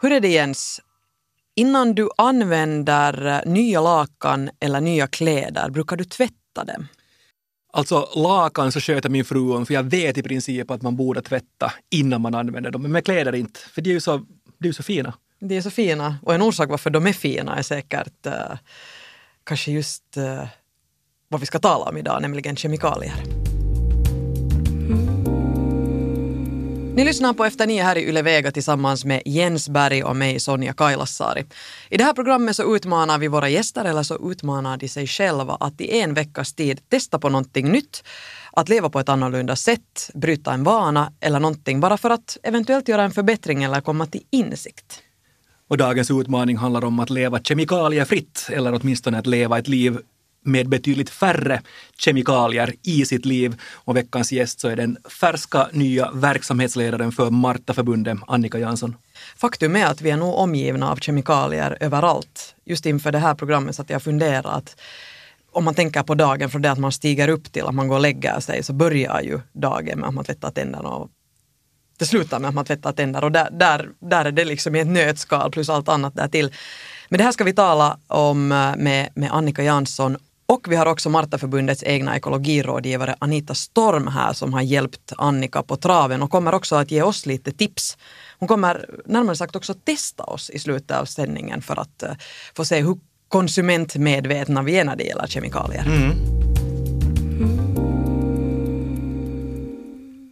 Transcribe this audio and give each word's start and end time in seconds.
Hur 0.00 0.12
är 0.12 0.20
det 0.20 0.28
Jens? 0.28 0.80
Innan 1.54 1.94
du 1.94 2.08
använder 2.16 3.42
nya 3.46 3.80
lakan 3.80 4.50
eller 4.60 4.80
nya 4.80 5.06
kläder, 5.06 5.70
brukar 5.70 5.96
du 5.96 6.04
tvätta 6.04 6.64
dem? 6.66 6.88
Alltså 7.72 8.08
lakan 8.14 8.72
så 8.72 8.80
sköter 8.80 9.08
min 9.08 9.24
fru 9.24 9.52
om, 9.52 9.66
för 9.66 9.74
jag 9.74 9.82
vet 9.82 10.18
i 10.18 10.22
princip 10.22 10.70
att 10.70 10.82
man 10.82 10.96
borde 10.96 11.22
tvätta 11.22 11.72
innan 11.90 12.20
man 12.20 12.34
använder 12.34 12.70
dem. 12.70 12.82
Men 12.82 12.92
med 12.92 13.04
kläder 13.04 13.34
inte, 13.34 13.60
för 13.60 13.82
de 13.82 13.90
är 13.90 13.94
ju 13.94 14.00
så, 14.00 14.26
de 14.58 14.68
är 14.68 14.72
så 14.72 14.82
fina. 14.82 15.14
De 15.38 15.56
är 15.56 15.60
så 15.60 15.70
fina 15.70 16.16
och 16.22 16.34
en 16.34 16.42
orsak 16.42 16.68
varför 16.68 16.90
de 16.90 17.06
är 17.06 17.12
fina 17.12 17.56
är 17.56 17.62
säkert 17.62 18.26
uh, 18.26 18.32
kanske 19.44 19.72
just 19.72 20.16
uh, 20.16 20.46
vad 21.28 21.40
vi 21.40 21.46
ska 21.46 21.58
tala 21.58 21.84
om 21.84 21.96
idag, 21.96 22.22
nämligen 22.22 22.56
kemikalier. 22.56 23.45
Ni 26.96 27.04
lyssnar 27.04 27.32
på 27.32 27.44
Efter 27.44 27.66
nio 27.66 27.82
här 27.82 27.98
i 27.98 28.08
Yle 28.08 28.22
Vega 28.22 28.52
tillsammans 28.52 29.04
med 29.04 29.22
Jens 29.24 29.68
Berg 29.68 30.04
och 30.04 30.16
mig 30.16 30.40
Sonja 30.40 30.72
Kailasari. 30.72 31.44
I 31.90 31.96
det 31.96 32.04
här 32.04 32.12
programmet 32.12 32.56
så 32.56 32.76
utmanar 32.76 33.18
vi 33.18 33.28
våra 33.28 33.48
gäster 33.48 33.84
eller 33.84 34.02
så 34.02 34.32
utmanar 34.32 34.76
de 34.76 34.88
sig 34.88 35.06
själva 35.06 35.56
att 35.60 35.80
i 35.80 36.00
en 36.00 36.14
veckas 36.14 36.54
tid 36.54 36.80
testa 36.88 37.18
på 37.18 37.28
någonting 37.28 37.72
nytt, 37.72 38.04
att 38.52 38.68
leva 38.68 38.90
på 38.90 39.00
ett 39.00 39.08
annorlunda 39.08 39.56
sätt, 39.56 40.10
bryta 40.14 40.52
en 40.52 40.64
vana 40.64 41.12
eller 41.20 41.40
någonting 41.40 41.80
bara 41.80 41.96
för 41.96 42.10
att 42.10 42.38
eventuellt 42.42 42.88
göra 42.88 43.02
en 43.02 43.10
förbättring 43.10 43.62
eller 43.62 43.80
komma 43.80 44.06
till 44.06 44.22
insikt. 44.30 45.02
Och 45.68 45.76
dagens 45.76 46.10
utmaning 46.10 46.56
handlar 46.56 46.84
om 46.84 47.00
att 47.00 47.10
leva 47.10 47.40
kemikaliefritt 47.40 48.48
eller 48.52 48.74
åtminstone 48.74 49.18
att 49.18 49.26
leva 49.26 49.58
ett 49.58 49.68
liv 49.68 49.98
med 50.46 50.68
betydligt 50.68 51.10
färre 51.10 51.62
kemikalier 51.98 52.74
i 52.82 53.04
sitt 53.04 53.24
liv. 53.24 53.60
Och 53.72 53.96
veckans 53.96 54.32
gäst 54.32 54.60
så 54.60 54.68
är 54.68 54.76
den 54.76 54.96
färska 55.20 55.68
nya 55.72 56.10
verksamhetsledaren 56.10 57.12
för 57.12 57.30
Martaförbundet, 57.30 58.18
Annika 58.26 58.58
Jansson. 58.58 58.96
Faktum 59.36 59.76
är 59.76 59.86
att 59.86 60.00
vi 60.00 60.10
är 60.10 60.16
nog 60.16 60.34
omgivna 60.34 60.90
av 60.90 60.96
kemikalier 60.96 61.76
överallt. 61.80 62.54
Just 62.64 62.86
inför 62.86 63.12
det 63.12 63.18
här 63.18 63.34
programmet 63.34 63.76
så 63.76 63.82
att 63.82 63.90
jag 63.90 64.02
funderar 64.02 64.50
att 64.50 64.76
om 65.52 65.64
man 65.64 65.74
tänker 65.74 66.02
på 66.02 66.14
dagen 66.14 66.50
från 66.50 66.62
det 66.62 66.70
att 66.70 66.78
man 66.78 66.92
stiger 66.92 67.28
upp 67.28 67.52
till 67.52 67.64
att 67.64 67.74
man 67.74 67.88
går 67.88 67.96
och 67.96 68.02
lägger 68.02 68.40
sig 68.40 68.62
så 68.62 68.72
börjar 68.72 69.20
ju 69.20 69.40
dagen 69.52 70.00
med 70.00 70.08
att 70.08 70.14
man 70.14 70.24
tvättar 70.24 70.50
tänderna 70.50 70.88
och 70.88 71.10
det 71.98 72.06
slutar 72.06 72.38
med 72.38 72.48
att 72.48 72.54
man 72.54 72.64
tvättar 72.64 72.92
tänder 72.92 73.24
och 73.24 73.32
där, 73.32 73.48
där, 73.50 73.88
där 73.98 74.24
är 74.24 74.32
det 74.32 74.44
liksom 74.44 74.74
i 74.74 74.80
ett 74.80 74.86
nötskal 74.86 75.50
plus 75.50 75.68
allt 75.68 75.88
annat 75.88 76.14
därtill. 76.14 76.52
Men 77.08 77.18
det 77.18 77.24
här 77.24 77.32
ska 77.32 77.44
vi 77.44 77.52
tala 77.52 77.98
om 78.06 78.52
eh, 78.52 78.76
med, 78.76 79.08
med 79.14 79.32
Annika 79.32 79.62
Jansson 79.62 80.16
och 80.46 80.66
vi 80.68 80.76
har 80.76 80.86
också 80.86 81.10
Martaförbundets 81.10 81.82
egna 81.82 82.16
ekologirådgivare 82.16 83.16
Anita 83.18 83.54
Storm 83.54 84.06
här 84.06 84.32
som 84.32 84.52
har 84.52 84.62
hjälpt 84.62 85.12
Annika 85.16 85.62
på 85.62 85.76
traven 85.76 86.22
och 86.22 86.30
kommer 86.30 86.54
också 86.54 86.76
att 86.76 86.90
ge 86.90 87.02
oss 87.02 87.26
lite 87.26 87.52
tips. 87.52 87.98
Hon 88.38 88.48
kommer 88.48 88.90
närmare 89.06 89.36
sagt 89.36 89.56
också 89.56 89.74
testa 89.74 90.24
oss 90.24 90.50
i 90.50 90.58
slutet 90.58 90.96
av 90.96 91.04
sändningen 91.04 91.62
för 91.62 91.80
att 91.80 92.02
uh, 92.02 92.12
få 92.56 92.64
se 92.64 92.80
hur 92.80 92.98
konsumentmedvetna 93.28 94.62
vi 94.62 94.78
är 94.78 94.84
när 94.84 94.96
det 94.96 95.04
gäller 95.04 95.26
kemikalier. 95.26 95.86
Mm. 95.86 96.36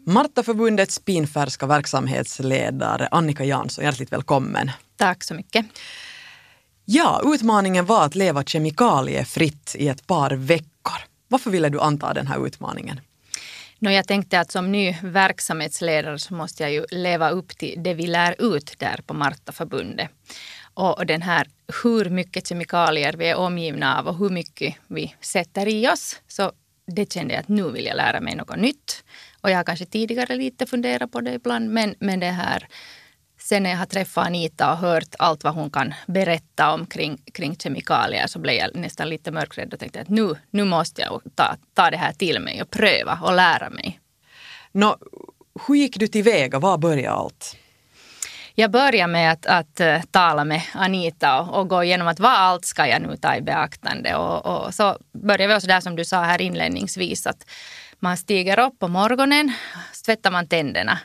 Martaförbundets 0.07 0.99
pinfärska 0.99 1.67
verksamhetsledare 1.67 3.09
Annika 3.11 3.45
Jansson, 3.45 3.85
hjärtligt 3.85 4.13
välkommen. 4.13 4.71
Tack 4.97 5.25
så 5.25 5.35
mycket. 5.35 5.67
Ja, 6.85 7.23
utmaningen 7.25 7.87
var 7.87 8.05
att 8.05 8.15
leva 8.15 8.45
kemikaliefritt 8.45 9.77
i 9.79 9.89
ett 9.89 10.07
par 10.07 10.31
veckor. 10.31 10.99
Varför 11.29 11.51
ville 11.51 11.69
du 11.69 11.81
anta 11.81 12.15
den 12.15 12.27
här 12.27 12.47
utmaningen? 12.47 13.01
No, 13.79 13.91
jag 13.91 14.09
tänkte 14.09 14.41
att 14.41 14.53
som 14.53 14.73
ny 14.73 14.97
verksamhetsledare 15.03 16.19
så 16.19 16.35
måste 16.35 16.63
jag 16.63 16.73
ju 16.73 16.85
leva 16.91 17.31
upp 17.31 17.59
till 17.59 17.75
det 17.83 17.95
vi 17.95 18.07
lär 18.07 18.55
ut 18.55 18.75
där 18.79 19.01
på 19.07 19.15
Martaförbundet. 19.15 20.11
Och 20.75 21.07
den 21.07 21.23
här 21.23 21.47
hur 21.83 22.11
mycket 22.11 22.47
kemikalier 22.47 23.13
vi 23.13 23.27
är 23.27 23.37
omgivna 23.37 23.99
av 23.99 24.09
och 24.09 24.19
hur 24.19 24.31
mycket 24.31 24.75
vi 24.87 25.15
sätter 25.21 25.69
i 25.69 25.89
oss. 25.89 26.21
Så 26.29 26.53
det 26.87 27.13
kände 27.13 27.35
jag 27.35 27.41
att 27.41 27.49
nu 27.49 27.71
vill 27.71 27.85
jag 27.85 27.97
lära 27.97 28.21
mig 28.21 28.37
något 28.37 28.57
nytt. 28.57 29.05
Och 29.41 29.51
jag 29.51 29.57
har 29.57 29.65
kanske 29.65 29.87
tidigare 29.87 30.37
lite 30.37 30.67
funderat 30.67 31.13
på 31.13 31.21
det 31.21 31.33
ibland 31.33 31.71
men, 31.71 31.95
men 31.99 32.21
det 32.21 32.31
här 32.31 32.69
Sen 33.45 33.63
när 33.63 33.71
jag 33.71 33.77
har 33.77 33.87
träffat 33.87 34.27
Anita 34.27 34.73
och 34.73 34.79
hört 34.79 35.15
allt 35.19 35.45
vad 35.45 35.55
hon 35.55 35.71
kan 35.71 35.95
berätta 36.07 36.73
om 36.73 36.87
kring, 36.87 37.23
kring 37.33 37.57
kemikalier 37.57 38.27
så 38.27 38.39
blev 38.39 38.55
jag 38.55 38.77
nästan 38.77 39.09
lite 39.09 39.31
mörkrädd 39.31 39.73
och 39.73 39.81
tänkte 39.81 40.01
att 40.01 40.09
nu, 40.09 40.37
nu 40.51 40.65
måste 40.65 41.03
jag 41.03 41.21
ta, 41.35 41.57
ta 41.75 41.91
det 41.91 41.97
här 41.97 42.13
till 42.13 42.41
mig 42.41 42.63
och 42.63 42.71
pröva 42.71 43.19
och 43.23 43.33
lära 43.33 43.71
mig. 43.71 44.01
Nå, 44.73 44.97
hur 45.67 45.75
gick 45.75 45.99
du 45.99 46.07
tillväga? 46.07 46.59
Var 46.59 46.79
började 46.79 47.11
allt? 47.11 47.57
Jag 48.55 48.71
började 48.71 49.13
med 49.13 49.33
att, 49.33 49.47
att 49.47 49.81
uh, 49.81 50.03
tala 50.11 50.45
med 50.45 50.63
Anita 50.73 51.41
och, 51.41 51.61
och, 51.61 51.69
gå 51.69 51.85
igenom 51.85 52.09
att 52.09 52.21
vad 52.21 52.33
allt 52.33 52.65
ska 52.65 52.87
jag 52.87 53.03
nu 53.03 53.17
ta 53.17 53.37
i 53.37 53.41
beaktande. 53.41 54.17
Och, 54.17 54.47
och 54.47 54.75
så 54.75 54.99
började 55.13 55.47
vi 55.47 55.55
också 55.55 55.67
där 55.67 55.81
som 55.81 55.97
du 55.97 56.05
sa 56.05 56.23
här 56.23 56.41
inledningsvis 56.41 57.27
att 57.27 57.47
man 57.99 58.17
stiger 58.17 58.59
upp 58.59 58.79
på 58.79 58.89
morgonen, 58.89 59.53
tvättar 60.05 60.31
man 60.31 60.47
tänderna 60.47 60.99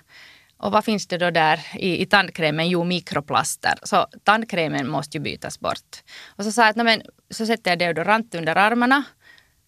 och 0.59 0.71
vad 0.71 0.85
finns 0.85 1.07
det 1.07 1.17
då 1.17 1.29
där 1.29 1.59
i, 1.75 2.01
i 2.01 2.05
tandkrämen? 2.05 2.69
Jo, 2.69 2.83
mikroplaster. 2.83 3.73
Så 3.83 4.07
tandkrämen 4.23 4.89
måste 4.89 5.17
ju 5.17 5.23
bytas 5.23 5.59
bort. 5.59 6.03
Och 6.27 6.43
så 6.43 6.51
sa 6.51 6.61
jag 6.61 6.69
att 6.69 6.75
men, 6.75 7.01
så 7.29 7.45
sätter 7.45 7.71
jag 7.71 7.79
deodorant 7.79 8.35
under 8.35 8.55
armarna. 8.55 9.03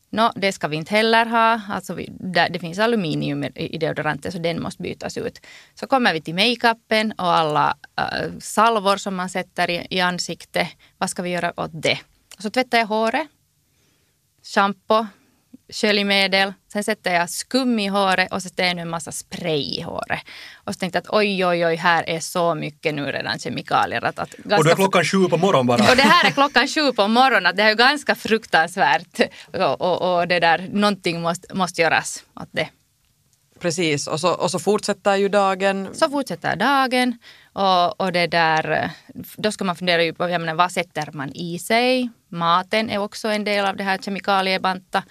Nå, 0.09 0.31
det 0.35 0.51
ska 0.51 0.67
vi 0.67 0.75
inte 0.75 0.95
heller 0.95 1.25
ha. 1.25 1.61
Alltså 1.69 1.93
vi, 1.93 2.09
där, 2.11 2.49
det 2.49 2.59
finns 2.59 2.79
aluminium 2.79 3.43
i 3.43 3.77
deodoranten 3.77 4.31
så 4.31 4.37
den 4.37 4.61
måste 4.61 4.83
bytas 4.83 5.17
ut. 5.17 5.39
Så 5.75 5.87
kommer 5.87 6.13
vi 6.13 6.21
till 6.21 6.35
makeupen 6.35 7.11
och 7.11 7.33
alla 7.33 7.77
äh, 7.97 8.39
salvor 8.39 8.97
som 8.97 9.15
man 9.15 9.29
sätter 9.29 9.69
i, 9.69 9.87
i 9.89 9.99
ansiktet. 9.99 10.67
Vad 10.97 11.09
ska 11.09 11.21
vi 11.21 11.29
göra 11.29 11.53
åt 11.57 11.71
det? 11.73 11.99
Och 12.37 12.41
så 12.41 12.49
tvättar 12.49 12.77
jag 12.77 12.85
håret. 12.85 13.27
Shampoo, 14.43 15.07
sköljmedel, 15.69 16.53
sen 16.71 16.83
sätter 16.83 17.13
jag 17.13 17.29
skum 17.29 17.79
i 17.79 17.87
håret 17.87 18.31
och 18.31 18.41
så 18.41 18.49
sätter 18.49 18.63
jag 18.63 18.77
en 18.77 18.89
massa 18.89 19.11
spray 19.11 19.77
i 19.77 19.81
håret. 19.81 20.19
Och 20.53 20.73
så 20.73 20.79
tänkte 20.79 20.97
jag 20.97 21.03
att 21.03 21.13
oj, 21.13 21.45
oj, 21.45 21.65
oj, 21.65 21.75
här 21.75 22.09
är 22.09 22.19
så 22.19 22.55
mycket 22.55 22.93
nu 22.93 23.05
redan 23.05 23.39
kemikalier. 23.39 24.05
Att, 24.05 24.19
att 24.19 24.31
ganska... 24.31 24.57
Och 24.57 24.63
det 24.63 24.71
är 24.71 24.75
klockan 24.75 25.05
sju 25.05 25.29
på 25.29 25.37
morgonen 25.37 25.67
bara. 25.67 25.89
Och 25.91 25.95
det 25.95 26.01
här 26.01 26.27
är 26.27 26.31
klockan 26.31 26.67
sju 26.67 26.91
på 26.91 27.07
morgonen. 27.07 27.45
Att 27.45 27.55
det 27.55 27.63
är 27.63 27.75
ganska 27.75 28.15
fruktansvärt. 28.15 29.19
Och, 29.53 29.81
och, 29.81 30.19
och 30.19 30.27
det 30.27 30.39
där, 30.39 30.69
någonting 30.71 31.21
måste, 31.21 31.53
måste 31.53 31.81
göras 31.81 32.23
åt 32.35 32.49
det. 32.51 32.69
Precis, 33.59 34.07
och 34.07 34.19
så, 34.19 34.33
och 34.33 34.51
så 34.51 34.59
fortsätter 34.59 35.15
ju 35.15 35.29
dagen. 35.29 35.89
Så 35.93 36.09
fortsätter 36.09 36.55
dagen. 36.55 37.17
Och, 37.53 38.01
och 38.01 38.11
det 38.11 38.27
där, 38.27 38.89
då 39.37 39.51
ska 39.51 39.63
man 39.63 39.75
fundera 39.75 40.03
ju 40.03 40.13
på 40.13 40.29
jag 40.29 40.41
menar, 40.41 40.53
vad 40.53 40.71
sätter 40.71 41.09
man 41.13 41.31
i 41.33 41.59
sig. 41.59 42.09
Maten 42.29 42.89
är 42.89 42.97
också 42.97 43.27
en 43.27 43.43
del 43.43 43.65
av 43.65 43.75
det 43.75 43.83
här 43.83 43.97
kemikaliebanta. 43.97 45.03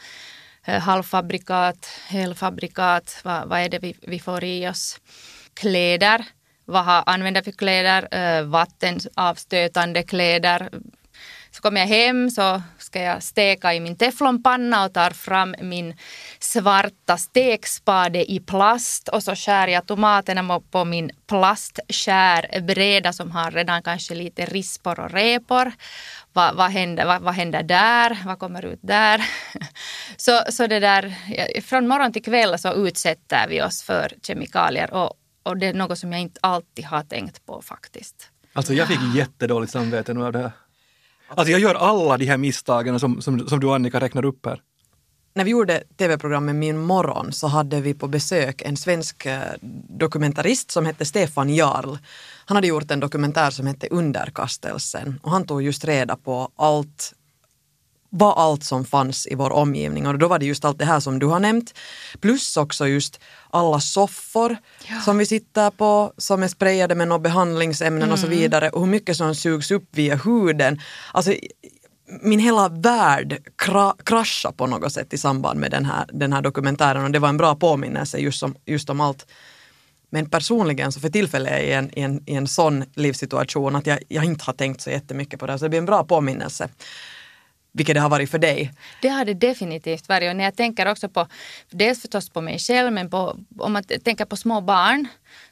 Eh, 0.65 0.81
halvfabrikat, 0.81 1.87
helfabrikat, 2.09 3.21
vad, 3.25 3.48
vad 3.48 3.60
är 3.60 3.69
det 3.69 3.78
vi, 3.78 3.97
vi 4.03 4.19
får 4.19 4.44
i 4.44 4.69
oss? 4.69 5.00
Kläder, 5.54 6.25
vad 6.65 7.03
använder 7.06 7.41
vi 7.41 7.44
för 7.44 7.59
kläder? 7.59 8.09
Eh, 8.10 8.43
Vattenavstötande 8.43 10.03
kläder. 10.03 10.71
Så 11.53 11.62
kommer 11.62 11.81
jag 11.81 11.88
hem 11.88 12.31
så 12.31 12.62
ska 12.78 13.03
jag 13.03 13.22
steka 13.22 13.75
i 13.75 13.81
min 13.81 13.97
teflonpanna 13.97 14.84
och 14.84 14.94
tar 14.94 15.11
fram 15.11 15.55
min 15.61 15.97
svarta 16.38 17.16
stekspade 17.16 18.33
i 18.33 18.41
plast 18.41 19.09
och 19.09 19.22
så 19.22 19.34
skär 19.34 19.69
jag 19.69 19.87
tomaterna 19.87 20.60
på 20.71 20.84
min 20.84 21.10
plastskärbräda 21.27 23.12
som 23.12 23.31
har 23.31 23.50
redan 23.50 23.83
kanske 23.83 24.15
lite 24.15 24.44
rispor 24.44 25.00
och 25.00 25.10
repor 25.10 25.72
vad, 26.33 26.56
vad, 26.56 26.71
händer, 26.71 27.06
vad, 27.06 27.22
vad 27.22 27.34
händer 27.34 27.62
där, 27.62 28.19
vad 28.27 28.39
kommer 28.39 28.65
ut 28.65 28.81
där? 28.83 29.22
Så, 30.16 30.41
så 30.49 30.66
det 30.66 30.81
där, 30.81 31.15
eh, 31.28 31.62
från 31.62 31.89
morgon 31.89 32.12
till 32.12 32.22
kväll 32.22 32.59
så 32.59 32.75
utsätter 32.75 33.49
vi 33.49 33.63
oss 33.63 33.83
för 33.83 34.13
kemikalier 34.22 34.95
och, 34.95 35.15
och 35.42 35.57
det 35.57 35.66
är 35.66 35.74
något 35.74 35.98
som 35.98 36.13
jag 36.13 36.21
inte 36.21 36.41
alltid 36.42 36.84
har 36.84 37.03
tänkt 37.03 37.47
på 37.47 37.63
faktiskt. 37.63 38.30
Alltså 38.53 38.74
jag 38.74 38.89
fick 38.89 39.01
jättedåligt 39.15 39.72
samvete 39.72 40.15
nu 40.15 40.24
av 40.24 40.33
det 40.33 40.39
här. 40.39 40.53
Alltså 41.34 41.53
jag 41.53 41.60
gör 41.60 41.74
alla 41.74 42.16
de 42.16 42.24
här 42.27 42.36
misstagen 42.36 43.00
som, 43.00 43.22
som, 43.22 43.48
som 43.48 43.60
du 43.60 43.71
Annika 43.71 44.00
räknar 44.00 44.24
upp 44.24 44.47
här 44.47 44.60
när 45.34 45.44
vi 45.44 45.50
gjorde 45.50 45.82
tv-programmet 45.97 46.54
Min 46.54 46.78
morgon 46.78 47.32
så 47.32 47.47
hade 47.47 47.80
vi 47.80 47.94
på 47.94 48.09
besök 48.09 48.62
en 48.62 48.77
svensk 48.77 49.27
eh, 49.27 49.41
dokumentarist 49.88 50.71
som 50.71 50.86
hette 50.86 51.04
Stefan 51.04 51.54
Jarl. 51.54 51.97
Han 52.47 52.56
hade 52.56 52.66
gjort 52.66 52.91
en 52.91 53.00
dokumentär 53.00 53.50
som 53.50 53.66
hette 53.66 53.88
Underkastelsen 53.91 55.21
och 55.22 55.30
han 55.30 55.47
tog 55.47 55.62
just 55.62 55.84
reda 55.84 56.16
på 56.16 56.48
allt 56.56 57.12
vad 58.10 58.39
allt 58.39 58.65
som 58.65 58.84
fanns 58.84 59.27
i 59.27 59.34
vår 59.34 59.51
omgivning 59.51 60.07
och 60.07 60.18
då 60.18 60.28
var 60.28 60.39
det 60.39 60.47
just 60.47 60.65
allt 60.65 60.78
det 60.78 60.84
här 60.84 61.01
som 61.01 61.18
du 61.18 61.27
har 61.27 61.41
nämnt. 61.41 61.74
Plus 62.21 62.57
också 62.57 62.86
just 62.86 63.21
alla 63.51 63.80
soffor 63.80 64.57
ja. 64.89 65.01
som 65.01 65.18
vi 65.18 65.27
sitter 65.27 65.71
på 65.71 66.12
som 66.16 66.42
är 66.42 66.48
sprayade 66.48 66.95
med 66.95 67.09
några 67.09 67.21
behandlingsämnen 67.21 68.03
mm. 68.03 68.12
och 68.12 68.18
så 68.18 68.27
mm. 68.27 68.39
vidare 68.39 68.71
och 68.71 68.80
hur 68.80 68.91
mycket 68.91 69.16
som 69.16 69.34
sugs 69.34 69.71
upp 69.71 69.89
via 69.91 70.16
huden. 70.16 70.80
Alltså 71.12 71.34
min 72.22 72.39
hela 72.39 72.68
värld 72.68 73.42
kra, 73.59 73.95
kraschade 74.04 74.57
på 74.57 74.66
något 74.66 74.92
sätt 74.92 75.15
i 75.15 75.18
samband 75.18 75.60
med 75.60 75.71
den 75.71 75.84
här, 75.84 76.07
den 76.12 76.33
här 76.33 76.42
dokumentären 76.42 77.04
och 77.04 77.10
det 77.10 77.18
var 77.18 77.28
en 77.28 77.36
bra 77.36 77.54
påminnelse 77.54 78.18
just 78.18 78.42
om, 78.42 78.54
just 78.66 78.91
om 78.91 79.01
allt 79.01 79.27
Men 80.10 80.30
personligen 80.30 80.92
så 80.92 81.01
för 81.01 81.09
tillfället 81.09 81.53
är 81.53 81.57
jag 81.57 81.65
i 81.65 81.72
en, 81.72 81.98
i 81.98 82.03
en, 82.03 82.22
i 82.27 82.34
en 82.34 82.48
sån 82.48 82.84
livssituation 82.95 83.77
att 83.77 83.86
jag, 83.86 83.98
jag 84.09 84.24
inte 84.24 84.45
har 84.45 84.53
tänkt 84.53 84.80
så 84.80 84.91
jättemycket 84.91 85.41
på 85.41 85.47
det. 85.47 85.59
Så 85.59 85.65
det 85.65 85.68
blir 85.68 85.78
en 85.78 85.86
bra 85.86 86.04
påminnelse 86.04 86.68
vilket 87.72 87.95
det 87.95 88.01
har 88.01 88.09
varit 88.09 88.31
för 88.31 88.39
dig? 88.39 88.72
Det 89.03 89.09
har 89.09 89.25
det 89.25 89.34
definitivt 89.34 90.09
varit 90.09 90.31
och 90.31 90.37
när 90.37 90.45
jag 90.45 90.57
tänker 90.57 90.87
också 90.87 91.09
på, 91.09 91.27
dels 91.71 92.01
förstås 92.01 92.31
på 92.31 92.41
mig 92.41 92.59
själv 92.59 92.93
men 92.93 93.11
på, 93.11 93.39
om 93.59 93.72
man 93.72 93.83
tänker 93.84 94.25
på 94.25 94.37
små 94.37 94.61
barn 94.61 95.09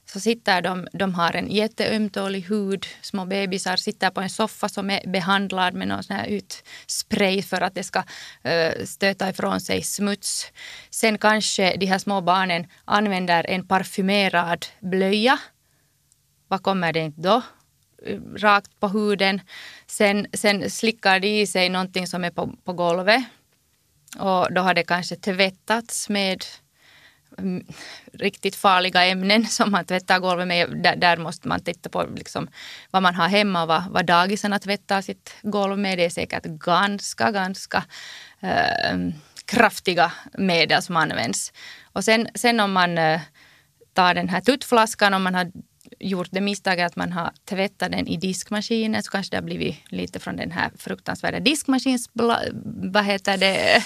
så 0.06 0.20
sitter 0.20 0.62
de, 0.62 0.88
de 0.92 1.14
har 1.14 1.36
en 1.36 1.50
jätteömtålig 1.50 2.40
hud, 2.40 2.86
små 3.02 3.24
bebisar 3.24 3.76
sitter 3.76 4.10
på 4.10 4.20
en 4.20 4.30
soffa 4.30 4.68
som 4.68 4.90
är 4.90 5.06
behandlad 5.06 5.74
med 5.74 5.88
någon 5.88 6.02
sån 6.02 6.16
här 6.16 6.26
utspray 6.26 7.42
för 7.42 7.60
att 7.60 7.74
det 7.74 7.84
ska 7.84 7.98
uh, 7.98 8.84
stöta 8.84 9.30
ifrån 9.30 9.60
sig 9.60 9.82
smuts. 9.82 10.52
Sen 10.90 11.18
kanske 11.18 11.76
de 11.76 11.86
här 11.86 11.98
små 11.98 12.20
barnen 12.20 12.66
använder 12.84 13.50
en 13.50 13.68
parfymerad 13.68 14.66
blöja. 14.80 15.38
Vad 16.48 16.62
kommer 16.62 16.92
det 16.92 17.00
inte 17.00 17.20
då? 17.20 17.42
Eh, 18.06 18.20
rakt 18.36 18.80
på 18.80 18.88
huden. 18.88 19.40
Sen, 19.86 20.26
sen 20.32 20.70
slickar 20.70 21.20
de 21.20 21.40
i 21.40 21.46
sig 21.46 21.68
någonting 21.68 22.06
som 22.06 22.24
är 22.24 22.30
på, 22.30 22.52
på 22.64 22.72
golvet. 22.72 23.24
Och 24.18 24.52
då 24.52 24.60
har 24.60 24.74
det 24.74 24.82
kanske 24.82 25.16
tvättats 25.16 26.08
med 26.08 26.44
mm, 27.38 27.66
riktigt 28.12 28.56
farliga 28.56 29.04
ämnen 29.04 29.46
som 29.56 29.70
man 29.70 29.84
tvättar 29.84 30.18
golvet 30.18 30.48
med. 30.48 30.82
Där, 30.82 30.96
där 30.96 31.16
måste 31.16 31.48
man 31.48 31.60
titta 31.60 31.88
på 31.88 32.06
liksom 32.16 32.48
vad 32.90 33.02
man 33.02 33.14
har 33.14 33.28
hemma 33.28 33.62
och 33.62 33.68
vad, 33.68 33.84
vad 33.90 34.06
dagisarna 34.06 34.58
tvättar 34.58 35.02
sitt 35.02 35.34
golv 35.42 35.78
med. 35.78 35.98
Det 35.98 36.04
är 36.04 36.10
säkert 36.10 36.44
ganska, 36.44 37.30
ganska 37.30 37.84
äh, 38.40 38.96
kraftiga 39.44 40.12
medel 40.38 40.82
som 40.82 40.96
används. 40.96 41.52
Och 41.92 42.04
sen, 42.04 42.28
sen 42.34 42.60
om 42.60 42.72
man 42.72 42.98
äh, 42.98 43.20
tar 43.92 44.14
den 44.14 44.28
här 44.28 44.40
tuttflaskan, 44.40 45.14
om 45.14 45.22
man 45.22 45.34
har 45.34 45.52
gjort 46.00 46.28
det 46.30 46.40
misstaget 46.40 46.86
att 46.86 46.96
man 46.96 47.12
har 47.12 47.32
tvättat 47.44 47.92
den 47.92 48.06
i 48.08 48.16
diskmaskinen 48.16 49.02
så 49.02 49.10
kanske 49.10 49.30
det 49.30 49.36
har 49.36 49.42
blivit 49.42 49.76
lite 49.88 50.18
från 50.18 50.36
den 50.36 50.50
här 50.50 50.70
fruktansvärda 50.78 51.40
diskmaskins... 51.40 52.10
Vad 52.92 53.04
heter 53.04 53.36
det? 53.36 53.82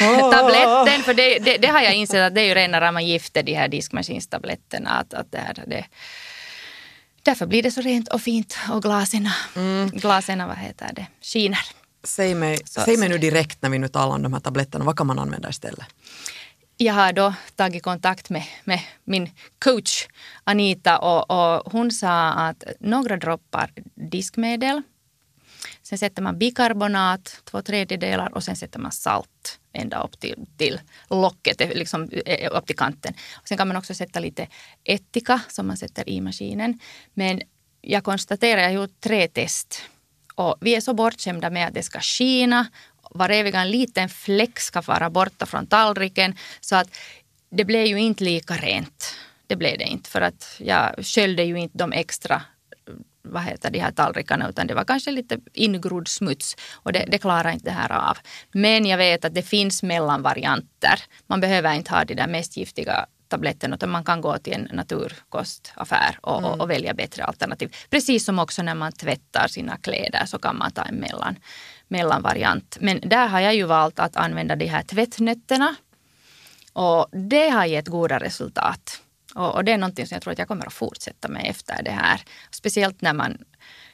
Oh. 0.00 0.30
Tabletten. 0.30 1.02
För 1.02 1.14
det, 1.14 1.38
det, 1.38 1.56
det, 1.56 1.66
har 1.68 1.80
jag 1.80 1.94
insett 1.94 2.26
att 2.26 2.34
det 2.34 2.40
är 2.40 2.44
ju 2.44 2.54
rena 2.54 2.80
rama 2.80 3.02
giftet, 3.02 3.46
de 3.46 3.54
här 3.54 3.68
diskmaskinstabletterna. 3.68 4.90
Att, 4.90 5.14
att 5.14 5.32
det 5.32 5.38
här, 5.38 5.64
det, 5.66 5.84
därför 7.22 7.46
blir 7.46 7.62
det 7.62 7.70
så 7.70 7.80
rent 7.80 8.08
och 8.08 8.20
fint 8.20 8.56
och 8.70 8.82
glasen, 8.82 9.28
mm. 9.56 9.90
glasen 9.90 10.48
vad 10.48 10.58
heter 10.58 10.90
det, 10.92 11.06
skiner. 11.22 11.60
Säg 12.04 12.34
mig, 12.34 12.58
så, 12.64 12.80
säg 12.80 12.96
mig 12.96 13.08
nu 13.08 13.18
direkt 13.18 13.62
när 13.62 13.70
vi 13.70 13.78
nu 13.78 13.88
talar 13.88 14.14
om 14.14 14.22
de 14.22 14.32
här 14.32 14.40
tabletterna, 14.40 14.84
vad 14.84 14.96
kan 14.96 15.06
man 15.06 15.18
använda 15.18 15.48
istället? 15.50 15.86
Jag 16.76 16.94
har 16.94 17.12
då 17.12 17.34
tagit 17.56 17.82
kontakt 17.82 18.30
med, 18.30 18.44
med 18.64 18.80
min 19.04 19.30
coach 19.58 20.06
Anita 20.44 20.98
och, 20.98 21.30
och, 21.30 21.72
hon 21.72 21.90
sa 21.90 22.32
att 22.32 22.64
några 22.80 23.16
droppar 23.16 23.72
diskmedel. 23.94 24.82
Sen 25.82 25.98
sätter 25.98 26.22
man 26.22 26.38
bikarbonat, 26.38 27.40
två 27.44 27.62
tredjedelar 27.62 28.34
och 28.34 28.44
sen 28.44 28.56
sätter 28.56 28.78
man 28.78 28.92
salt 28.92 29.60
ända 29.72 30.02
upp 30.02 30.20
till, 30.20 30.46
till 30.56 30.80
locket, 31.10 31.60
eh, 31.60 31.68
liksom 31.68 32.10
eh, 32.26 32.56
upp 32.56 32.66
till 32.66 32.76
kanten. 32.76 33.14
Och 33.34 33.48
sen 33.48 33.58
kan 33.58 33.68
man 33.68 33.76
också 33.76 33.94
sätta 33.94 34.20
lite 34.20 34.48
ättika 34.84 35.40
som 35.48 35.66
man 35.66 35.76
sätter 35.76 36.08
i 36.08 36.20
maskinen. 36.20 36.80
Men 37.14 37.42
jag 37.80 38.04
konstaterar, 38.04 38.60
jag 38.60 38.68
har 38.68 38.74
gjort 38.74 39.00
tre 39.00 39.28
test 39.28 39.82
och 40.34 40.56
vi 40.60 40.74
är 40.74 40.80
så 40.80 40.94
bortskämda 40.94 41.50
med 41.50 41.68
att 41.68 41.74
det 41.74 41.82
ska 41.82 42.00
skina 42.00 42.66
var 43.10 43.30
eviga 43.30 43.60
en 43.60 43.70
liten 43.70 44.08
fläck 44.08 44.60
ska 44.60 44.80
vara 44.80 45.10
borta 45.10 45.46
från 45.46 45.66
tallriken. 45.66 46.34
Så 46.60 46.76
att 46.76 46.88
det 47.50 47.64
blev 47.64 47.86
ju 47.86 47.98
inte 47.98 48.24
lika 48.24 48.54
rent. 48.54 49.14
Det 49.46 49.56
blev 49.56 49.78
det 49.78 49.84
inte 49.84 50.10
för 50.10 50.20
att 50.20 50.56
jag 50.58 50.94
sköljde 51.04 51.42
ju 51.42 51.58
inte 51.58 51.78
de 51.78 51.92
extra 51.92 52.42
vad 53.28 53.42
heter 53.42 53.70
de 53.70 53.78
här 53.78 53.92
tallrikarna 53.92 54.48
utan 54.48 54.66
det 54.66 54.74
var 54.74 54.84
kanske 54.84 55.10
lite 55.10 55.38
ingrodd 55.52 56.08
smuts 56.08 56.56
och 56.72 56.92
det, 56.92 57.04
det 57.08 57.18
klarar 57.18 57.50
inte 57.50 57.64
det 57.64 57.70
här 57.70 57.92
av. 57.92 58.18
Men 58.52 58.86
jag 58.86 58.98
vet 58.98 59.24
att 59.24 59.34
det 59.34 59.42
finns 59.42 59.82
mellanvarianter. 59.82 61.00
Man 61.26 61.40
behöver 61.40 61.74
inte 61.74 61.90
ha 61.90 62.04
de 62.04 62.14
där 62.14 62.26
mest 62.26 62.56
giftiga 62.56 63.06
tabletterna 63.28 63.74
utan 63.74 63.90
man 63.90 64.04
kan 64.04 64.20
gå 64.20 64.38
till 64.38 64.52
en 64.52 64.68
naturkostaffär 64.72 66.18
och, 66.22 66.38
mm. 66.38 66.50
och, 66.50 66.60
och, 66.60 66.70
välja 66.70 66.94
bättre 66.94 67.24
alternativ. 67.24 67.74
Precis 67.90 68.24
som 68.24 68.38
också 68.38 68.62
när 68.62 68.74
man 68.74 68.92
tvättar 68.92 69.48
sina 69.48 69.76
kläder 69.76 70.26
så 70.26 70.38
kan 70.38 70.58
man 70.58 70.72
ta 70.72 70.82
en 70.82 70.94
mellan, 70.94 71.36
mellanvariant. 71.88 72.76
Men 72.80 73.00
där 73.00 73.26
har 73.26 73.40
jag 73.40 73.54
ju 73.54 73.64
valt 73.64 73.98
att 73.98 74.16
använda 74.16 74.56
de 74.56 74.66
här 74.66 74.82
tvättnötterna. 74.82 75.74
Och 76.72 77.06
det 77.12 77.48
har 77.48 77.64
gett 77.64 77.88
goda 77.88 78.18
resultat. 78.18 79.00
Och, 79.34 79.54
och 79.54 79.64
det 79.64 79.72
är 79.72 79.78
någonting 79.78 80.06
som 80.06 80.14
jag 80.14 80.22
tror 80.22 80.32
att 80.32 80.38
jag 80.38 80.48
kommer 80.48 80.66
att 80.66 80.72
fortsätta 80.72 81.28
med 81.28 81.46
efter 81.50 81.82
det 81.82 81.90
här. 81.90 82.20
Speciellt 82.50 83.00
när 83.00 83.12
man 83.12 83.38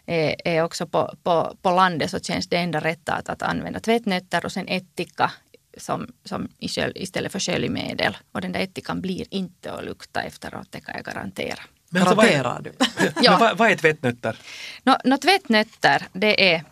är, 0.06 0.34
är 0.44 0.62
också 0.62 0.86
på, 0.86 1.14
på, 1.22 1.56
på 1.62 1.70
landet 1.70 2.10
så 2.10 2.20
känns 2.20 2.48
det 2.48 2.56
enda 2.56 2.80
rätta 2.80 3.12
att, 3.12 3.28
att 3.28 3.42
använda 3.42 3.80
tvättnötter 3.80 4.44
och 4.44 4.52
sen 4.52 4.68
ättika 4.68 5.32
som, 5.76 6.12
som 6.24 6.48
istället 6.94 7.32
för 7.32 7.38
sköljmedel. 7.38 8.16
Och 8.32 8.40
den 8.40 8.52
där 8.52 8.60
ättikan 8.60 9.00
blir 9.00 9.26
inte 9.30 9.72
att 9.72 9.84
lukta 9.84 10.22
efteråt, 10.22 10.66
det 10.70 10.80
kan 10.80 10.94
jag 10.94 11.04
garantera. 11.04 11.60
Men 11.88 12.02
alltså, 12.02 12.16
Garanterar 12.16 12.60
du? 12.62 12.72
ja. 13.22 13.30
Men 13.30 13.40
vad, 13.40 13.58
vad 13.58 13.70
är 13.70 13.76
tvättnötter? 13.76 14.36
No, 14.82 14.92
no, 15.04 15.16
tvättnötter, 15.16 16.06
det 16.12 16.52
är 16.52 16.64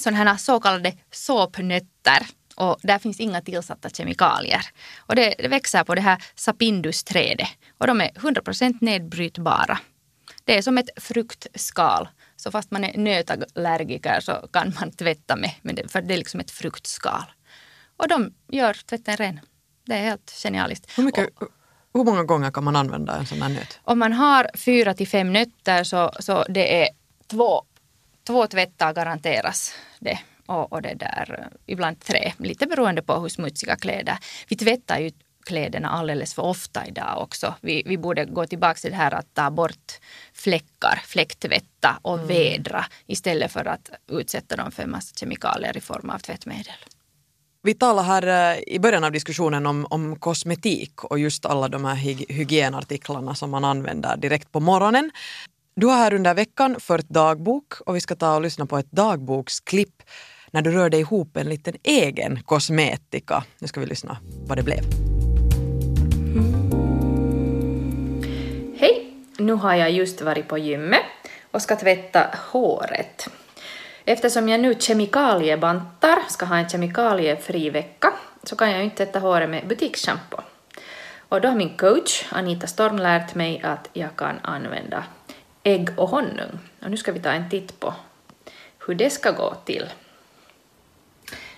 sådana 0.00 0.30
här 0.30 0.36
så 0.36 0.60
kallade 0.60 0.92
såpnötter. 1.10 2.26
Och 2.54 2.78
där 2.82 2.98
finns 2.98 3.20
inga 3.20 3.40
tillsatta 3.40 3.90
kemikalier. 3.90 4.62
Och 4.98 5.14
det, 5.14 5.34
det 5.38 5.48
växer 5.48 5.84
på 5.84 5.94
det 5.94 6.00
här 6.00 6.22
sapindusträdet. 6.34 7.48
Och 7.78 7.86
de 7.86 8.00
är 8.00 8.08
100% 8.08 8.78
nedbrytbara. 8.80 9.78
Det 10.44 10.58
är 10.58 10.62
som 10.62 10.78
ett 10.78 10.90
fruktskal. 10.96 12.08
Så 12.36 12.50
fast 12.50 12.70
man 12.70 12.84
är 12.84 12.98
nötallergiker 12.98 14.20
så 14.20 14.32
kan 14.52 14.72
man 14.80 14.92
tvätta 14.92 15.36
med, 15.36 15.50
med 15.62 15.74
det, 15.74 15.88
för 15.88 16.02
det 16.02 16.14
är 16.14 16.18
liksom 16.18 16.40
ett 16.40 16.50
fruktskal. 16.50 17.24
Och 17.96 18.08
de 18.08 18.32
gör 18.48 18.74
tvätten 18.74 19.16
ren. 19.16 19.40
Det 19.86 19.94
är 19.94 20.02
helt 20.02 20.30
genialiskt. 20.42 20.98
Hur, 20.98 21.04
mycket, 21.04 21.28
och, 21.40 21.48
hur 21.94 22.04
många 22.04 22.24
gånger 22.24 22.50
kan 22.50 22.64
man 22.64 22.76
använda 22.76 23.16
en 23.16 23.26
sån 23.26 23.42
här 23.42 23.48
nöt? 23.48 23.80
Om 23.82 23.98
man 23.98 24.12
har 24.12 24.50
fyra 24.54 24.94
till 24.94 25.08
fem 25.08 25.32
nötter 25.32 25.84
så, 25.84 26.12
så 26.20 26.44
det 26.48 26.82
är 26.82 26.88
två, 27.26 27.62
två 28.26 28.46
tvättar 28.46 28.94
garanteras 28.94 29.74
det. 29.98 30.18
Och, 30.46 30.72
och 30.72 30.82
det 30.82 30.94
där, 30.94 31.48
ibland 31.66 32.00
tre, 32.00 32.32
lite 32.38 32.66
beroende 32.66 33.02
på 33.02 33.20
hur 33.20 33.28
smutsiga 33.28 33.76
kläder. 33.76 34.18
Vi 34.48 34.56
tvättar 34.56 34.98
ju 34.98 35.10
kläderna 35.46 35.88
alldeles 35.88 36.34
för 36.34 36.42
ofta 36.42 36.86
idag 36.86 37.22
också. 37.22 37.54
Vi, 37.60 37.82
vi 37.86 37.98
borde 37.98 38.24
gå 38.24 38.46
tillbaka 38.46 38.74
till 38.74 38.90
det 38.90 38.96
här 38.96 39.14
att 39.14 39.34
ta 39.34 39.50
bort 39.50 39.92
fläckar, 40.32 41.02
fläcktvätta 41.04 41.98
och 42.02 42.14
mm. 42.14 42.28
vädra 42.28 42.84
istället 43.06 43.52
för 43.52 43.64
att 43.64 43.90
utsätta 44.10 44.56
dem 44.56 44.70
för 44.70 44.82
en 44.82 44.90
massa 44.90 45.14
kemikalier 45.16 45.76
i 45.76 45.80
form 45.80 46.10
av 46.10 46.18
tvättmedel. 46.18 46.74
Vi 47.62 47.74
talade 47.74 48.08
här 48.08 48.56
eh, 48.56 48.62
i 48.66 48.78
början 48.78 49.04
av 49.04 49.12
diskussionen 49.12 49.66
om, 49.66 49.86
om 49.90 50.16
kosmetik 50.16 51.04
och 51.04 51.18
just 51.18 51.46
alla 51.46 51.68
de 51.68 51.84
här 51.84 51.94
hygienartiklarna 52.28 53.34
som 53.34 53.50
man 53.50 53.64
använder 53.64 54.16
direkt 54.16 54.52
på 54.52 54.60
morgonen. 54.60 55.10
Du 55.80 55.86
har 55.86 55.96
här 55.96 56.14
under 56.14 56.34
veckan 56.34 56.80
fört 56.80 57.08
dagbok 57.08 57.80
och 57.86 57.96
vi 57.96 58.00
ska 58.00 58.14
ta 58.14 58.34
och 58.34 58.42
lyssna 58.42 58.66
på 58.66 58.78
ett 58.78 58.92
dagboksklipp 58.92 60.02
när 60.50 60.62
du 60.62 60.70
rörde 60.70 60.96
ihop 60.96 61.36
en 61.36 61.48
liten 61.48 61.74
egen 61.82 62.42
kosmetika. 62.42 63.44
Nu 63.58 63.68
ska 63.68 63.80
vi 63.80 63.86
lyssna 63.86 64.16
vad 64.46 64.58
det 64.58 64.62
blev. 64.62 64.84
Hej! 68.78 69.12
Nu 69.38 69.52
har 69.52 69.74
jag 69.74 69.90
just 69.90 70.20
varit 70.20 70.48
på 70.48 70.58
gymmet 70.58 71.02
och 71.50 71.62
ska 71.62 71.76
tvätta 71.76 72.26
håret. 72.52 73.28
Eftersom 74.04 74.48
jag 74.48 74.60
nu 74.60 74.74
kemikaliebantar, 74.78 76.18
ska 76.28 76.46
ha 76.46 76.56
en 76.56 76.68
kemikaliefri 76.68 77.70
vecka, 77.70 78.12
så 78.42 78.56
kan 78.56 78.70
jag 78.70 78.84
inte 78.84 78.96
tvätta 78.96 79.18
håret 79.18 79.50
med 79.50 79.68
butiksschampo. 79.68 80.36
Och 81.28 81.40
då 81.40 81.48
har 81.48 81.56
min 81.56 81.76
coach 81.76 82.24
Anita 82.30 82.66
Storm 82.66 82.96
lärt 82.98 83.34
mig 83.34 83.60
att 83.64 83.88
jag 83.92 84.16
kan 84.16 84.38
använda 84.42 85.04
ägg 85.62 85.98
och 85.98 86.08
honung. 86.08 86.58
Och 86.82 86.90
nu 86.90 86.96
ska 86.96 87.12
vi 87.12 87.20
ta 87.20 87.30
en 87.30 87.50
titt 87.50 87.80
på 87.80 87.94
hur 88.86 88.94
det 88.94 89.10
ska 89.10 89.30
gå 89.30 89.54
till. 89.54 89.86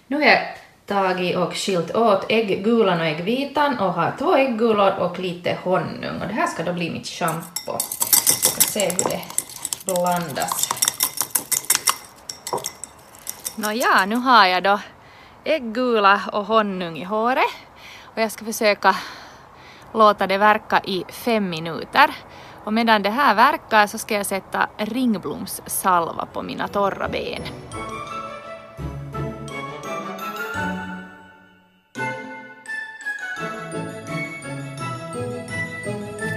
Nu 0.06 0.16
har 0.16 0.24
jag 0.24 0.56
tagit 0.86 1.36
och 1.36 1.56
skilt 1.56 1.94
åt 1.94 2.26
ägggulan 2.28 3.00
och 3.00 3.06
äggvitan 3.06 3.78
och 3.78 3.92
har 3.92 4.14
två 4.18 4.36
äggulor 4.36 4.98
och 4.98 5.18
lite 5.18 5.58
honung. 5.64 6.20
Och 6.20 6.28
det 6.28 6.34
här 6.34 6.46
ska 6.46 6.62
då 6.62 6.72
bli 6.72 6.90
mitt 6.90 7.06
schampo. 7.06 7.72
Vi 8.44 8.50
ska 8.50 8.60
se 8.60 8.90
hur 8.90 9.04
det 9.04 9.22
blandas. 9.84 10.68
Nåja, 13.56 14.06
nu 14.06 14.16
har 14.16 14.46
jag 14.46 14.62
då 14.62 14.80
äggula 15.44 16.20
och 16.32 16.44
honung 16.44 16.96
i 16.98 17.04
håret 17.04 17.52
och 18.02 18.22
jag 18.22 18.32
ska 18.32 18.44
försöka 18.44 18.96
låta 19.94 20.26
det 20.26 20.38
verka 20.38 20.80
i 20.84 21.04
fem 21.08 21.50
minuter. 21.50 22.10
Och 22.64 22.72
medan 22.72 23.02
det 23.02 23.10
här 23.10 23.34
verkar 23.34 23.86
så 23.86 23.98
ska 23.98 24.14
jag 24.14 24.26
sätta 24.26 24.68
ringblomssalva 24.76 26.26
på 26.32 26.42
mina 26.42 26.68
torra 26.68 27.08
ben. 27.08 27.42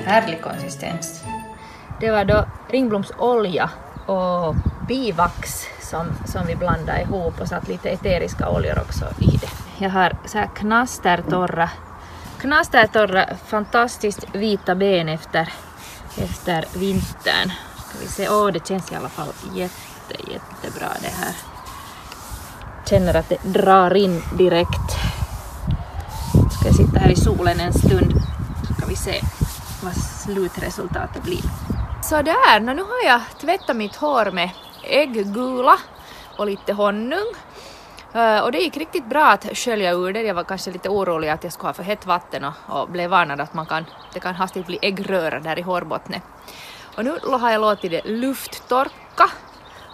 Härlig 0.06 0.42
konsistens. 0.42 1.24
Det 2.00 2.12
var 2.12 2.26
då 2.26 2.46
ringblomsolja 2.70 3.70
och 4.06 4.56
bivax 4.88 5.66
som, 5.82 6.06
som 6.26 6.48
vi 6.48 6.56
blandade 6.56 7.02
ihop 7.02 7.42
och 7.42 7.48
satt 7.48 7.68
lite 7.68 7.90
eteriska 7.90 8.50
oljor 8.50 8.80
också 8.80 9.06
i 9.20 9.38
det. 9.38 9.84
Jag 9.84 9.90
har 9.90 10.18
så 10.26 10.38
här 10.38 10.50
knastertorra, 10.56 11.70
knastertorra 12.40 13.26
fantastiskt 13.46 14.36
vita 14.36 14.76
ben 14.76 15.10
efter, 15.10 15.54
efter 16.18 16.66
vintern. 16.74 17.52
Ska 17.90 18.00
vi 18.00 18.08
se, 18.08 18.30
åh 18.30 18.52
det 18.52 18.68
känns 18.68 18.92
i 18.92 18.96
alla 18.96 19.10
fall 19.10 19.34
jätte, 19.54 20.32
jättebra 20.32 20.88
det 21.02 21.08
här. 21.08 21.34
Känner 22.90 23.14
att 23.14 23.30
det 23.30 23.38
drar 23.44 23.96
in 23.96 24.24
direkt. 24.38 24.92
Ska 26.52 26.68
jag 26.68 26.76
sitta 26.76 27.00
här 27.00 27.10
i 27.10 27.16
solen 27.16 27.60
en 27.60 27.74
stund 27.74 28.14
så 28.68 28.74
ska 28.74 28.86
vi 28.86 28.96
se 28.96 29.22
vad 29.84 29.94
slutresultatet 29.98 31.24
blir. 31.24 31.44
Sådär, 32.04 32.60
nu 32.60 32.82
har 32.82 33.06
jag 33.06 33.22
tvättat 33.42 33.76
mitt 33.76 33.96
hår 33.96 34.32
med 34.32 34.50
ägggula 34.84 35.78
och 36.38 36.46
lite 36.46 36.74
honung. 36.74 37.34
Eh, 38.16 38.40
och 38.40 38.52
det 38.52 38.58
gick 38.58 38.78
riktigt 38.78 39.06
bra 39.06 39.26
att 39.26 39.58
skölja 39.58 39.92
ur 39.92 40.14
det. 40.14 40.22
Jag 40.22 40.34
var 40.34 40.44
kanske 40.44 40.72
lite 40.72 40.90
orolig 40.90 41.30
att 41.30 41.44
jag 41.44 41.54
skulle 41.54 41.68
ha 41.68 41.74
för 41.74 41.84
hett 41.84 42.06
vatten 42.06 42.44
och, 42.44 42.54
och 42.68 42.90
blev 42.90 43.10
varnad 43.10 43.42
att 43.42 43.54
man 43.54 43.66
kan, 43.66 43.86
det 44.14 44.20
kan 44.20 44.36
hastigt 44.36 44.66
bli 44.66 44.80
äggröra 44.82 45.40
där 45.40 45.60
i 45.60 45.62
hårbottnet. 45.62 46.24
Och 46.98 47.06
nu 47.06 47.20
har 47.24 47.52
jag 47.52 47.62
låtit 47.62 47.92
det 47.92 48.02
lufttorka 48.06 49.30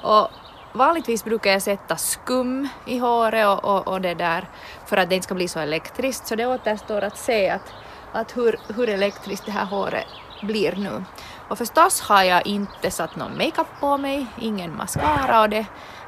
och 0.03 0.27
vanligtvis 0.73 1.23
brukar 1.23 1.51
jag 1.51 1.61
sätta 1.61 1.97
skum 1.97 2.67
i 2.85 2.97
håret 2.97 3.47
och, 3.47 3.65
och, 3.65 3.87
och, 3.87 4.01
det 4.01 4.13
där 4.13 4.47
för 4.85 4.97
att 4.97 5.09
det 5.09 5.15
inte 5.15 5.25
ska 5.25 5.35
bli 5.35 5.47
så 5.47 5.59
elektriskt 5.59 6.27
så 6.27 6.35
det 6.35 6.45
återstår 6.45 7.01
att 7.01 7.17
se 7.17 7.49
att, 7.49 7.73
att 8.13 8.37
hur, 8.37 8.59
hur 8.75 8.89
elektriskt 8.89 9.45
det 9.45 9.51
här 9.51 9.65
håret 9.65 10.05
blir 10.41 10.75
nu. 10.75 11.03
Och 11.47 11.57
förstås 11.57 12.01
har 12.01 12.23
jag 12.23 12.47
inte 12.47 12.91
satt 12.91 13.15
någon 13.15 13.37
makeup 13.37 13.67
på 13.79 13.97
mig, 13.97 14.25
ingen 14.39 14.77
mascara 14.77 15.41
och 15.41 15.49
det 15.49 15.65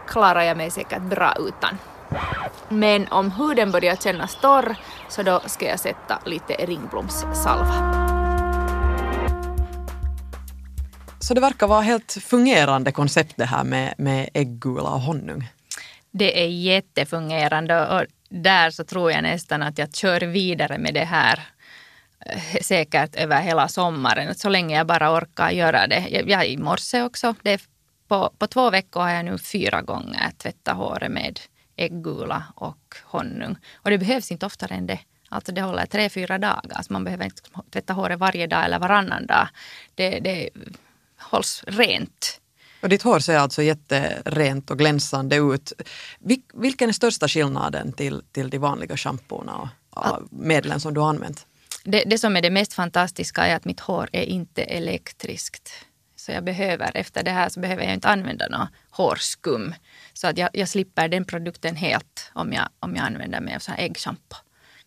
klarar 0.08 0.42
jag 0.42 0.58
mig 0.58 0.72
säkert 0.72 1.02
bra 1.02 1.34
utan. 1.40 1.78
Men 2.70 3.08
om 3.08 3.32
huden 3.32 3.72
börjar 3.72 3.96
kännas 3.96 4.36
torr 4.42 4.76
så 5.10 5.24
då 5.24 5.42
ska 5.46 5.66
jag 5.66 5.80
sätta 5.80 6.20
lite 6.26 6.54
ringblomssalva. 6.54 8.04
Så 11.20 11.34
det 11.34 11.42
verkar 11.42 11.68
vara 11.68 11.82
helt 11.82 12.18
fungerande 12.22 12.92
koncept 12.92 13.34
det 13.38 13.46
här 13.46 13.64
med, 13.64 13.94
med 13.98 14.30
äggula 14.34 14.90
och 14.90 15.02
honung? 15.02 15.50
Det 16.12 16.44
är 16.44 16.48
jättefungerande 16.48 17.88
och 17.88 18.06
där 18.30 18.72
så 18.72 18.84
tror 18.84 19.12
jag 19.12 19.24
nästan 19.24 19.62
att 19.62 19.78
jag 19.78 19.96
kör 19.96 20.22
vidare 20.22 20.78
med 20.78 20.94
det 20.94 21.06
här 21.06 21.40
eh, 22.26 22.62
säkert 22.62 23.16
över 23.16 23.42
hela 23.42 23.68
sommaren, 23.68 24.36
så 24.36 24.50
länge 24.50 24.78
jag 24.78 24.88
bara 24.88 25.18
orkar 25.18 25.50
göra 25.50 25.88
det. 25.88 26.08
Jag 26.10 26.48
i 26.48 26.58
morse 26.58 27.02
också. 27.02 27.36
Det 27.42 27.62
på, 28.08 28.34
på 28.38 28.48
två 28.48 28.70
veckor 28.70 29.02
har 29.02 29.10
jag 29.10 29.26
nu 29.26 29.38
fyra 29.38 29.82
gånger 29.82 30.32
tvättat 30.38 30.78
håret 30.78 31.12
med 31.12 31.40
äggula 31.76 32.44
och 32.56 32.96
honung. 33.04 33.56
Och 33.74 33.90
det 33.90 33.98
behövs 33.98 34.32
inte 34.32 34.46
oftare 34.46 34.76
än 34.76 34.88
det. 34.88 35.00
Alltså 35.30 35.52
det 35.52 35.62
håller 35.62 35.86
tre, 35.86 36.10
fyra 36.10 36.38
dagar. 36.38 36.82
Så 36.82 36.94
man 36.94 37.04
behöver 37.04 37.26
inte 37.26 37.42
tvätta 37.72 37.94
håret 37.94 38.20
varje 38.20 38.48
dag 38.48 38.66
eller 38.66 38.80
varannan 38.80 39.26
dag. 39.26 39.48
Det, 39.96 40.20
det 40.20 40.50
hålls 41.20 41.64
rent. 41.68 42.40
Och 42.82 42.90
ditt 42.90 43.02
hår 43.02 43.20
ser 43.20 43.38
alltså 43.38 43.62
jätterent 43.62 44.72
och 44.72 44.78
glänsande 44.78 45.36
ut. 45.36 45.74
Vilken 46.54 46.90
är 46.90 46.94
största 46.94 47.28
skillnaden 47.28 47.94
till, 47.94 48.22
till 48.32 48.50
de 48.50 48.58
vanliga 48.58 48.98
schamponerna 48.98 49.70
och, 49.90 50.06
och 50.06 50.20
medlen 50.30 50.80
som 50.80 50.94
du 50.94 51.00
har 51.00 51.10
använt? 51.10 51.46
Det, 51.84 52.04
det 52.06 52.18
som 52.18 52.38
är 52.38 52.42
det 52.42 52.50
mest 52.50 52.74
fantastiska 52.74 53.48
är 53.48 53.56
att 53.56 53.66
mitt 53.66 53.80
hår 53.80 54.10
är 54.12 54.24
inte 54.24 54.64
elektriskt. 54.64 55.72
Så 56.26 56.32
jag 56.32 56.44
behöver, 56.44 56.92
efter 56.94 57.24
det 57.24 57.32
här 57.32 57.50
så 57.50 57.60
behöver 57.60 57.84
jag 57.84 57.94
inte 57.94 58.08
använda 58.08 58.48
något 58.48 58.70
hårskum. 58.90 59.74
Så 60.14 60.28
att 60.28 60.38
jag, 60.38 60.50
jag 60.54 60.70
slipper 60.70 61.08
den 61.08 61.26
produkten 61.26 61.76
helt 61.76 62.32
om 62.34 62.54
jag, 62.54 62.70
om 62.80 62.96
jag 62.96 63.06
använder 63.06 63.42
mig 63.42 63.56
av 63.56 63.62
äggschampo. 63.78 64.36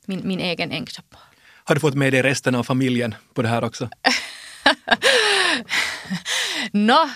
Min, 0.07 0.28
min 0.28 0.40
egen 0.40 0.73
äggschampo. 0.73 1.16
Har 1.64 1.75
du 1.75 1.81
fått 1.81 1.95
med 1.95 2.12
dig 2.12 2.23
resten 2.23 2.55
av 2.55 2.62
familjen 2.62 3.14
på 3.35 3.43
det 3.43 3.49
här 3.49 3.64
också? 3.64 3.88
Nå, 6.73 7.11